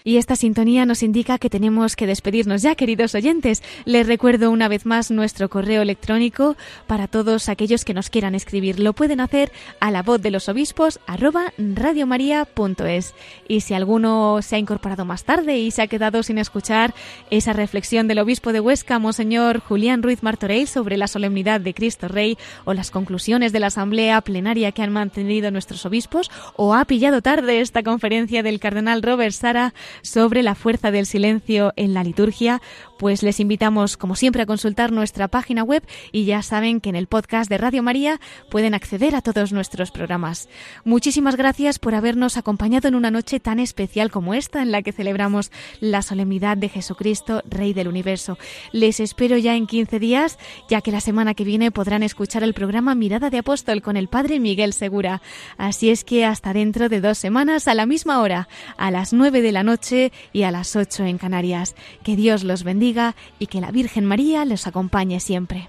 [0.06, 3.62] Y esta sintonía nos indica que tenemos que despedirnos ya, queridos oyentes.
[3.86, 8.80] Les recuerdo una vez más nuestro correo electrónico para todos aquellos que nos quieran escribir.
[8.80, 9.50] Lo pueden hacer
[9.80, 13.14] a la voz de los obispos arroba radiomaria.es.
[13.48, 16.94] Y si alguno se ha incorporado más tarde y se ha quedado sin escuchar
[17.30, 22.08] esa reflexión del obispo de Huesca, Monseñor Julián Ruiz Martorell, sobre la solemnidad de Cristo
[22.08, 22.36] Rey
[22.66, 27.22] o las conclusiones de la asamblea plenaria que han mantenido nuestros obispos, o ha pillado
[27.22, 29.72] tarde esta conferencia del cardenal Robert Sara,
[30.02, 32.60] sobre la fuerza del silencio en la liturgia,
[32.98, 35.82] pues les invitamos, como siempre, a consultar nuestra página web
[36.12, 38.20] y ya saben que en el podcast de Radio María
[38.50, 40.48] pueden acceder a todos nuestros programas.
[40.84, 44.92] Muchísimas gracias por habernos acompañado en una noche tan especial como esta, en la que
[44.92, 48.38] celebramos la solemnidad de Jesucristo, Rey del Universo.
[48.72, 50.38] Les espero ya en 15 días,
[50.68, 54.08] ya que la semana que viene podrán escuchar el programa Mirada de Apóstol con el
[54.08, 55.20] Padre Miguel Segura.
[55.56, 59.42] Así es que hasta dentro de dos semanas, a la misma hora, a las 9
[59.42, 59.83] de la noche
[60.32, 61.74] y a las 8 en Canarias.
[62.02, 65.68] Que Dios los bendiga y que la Virgen María los acompañe siempre.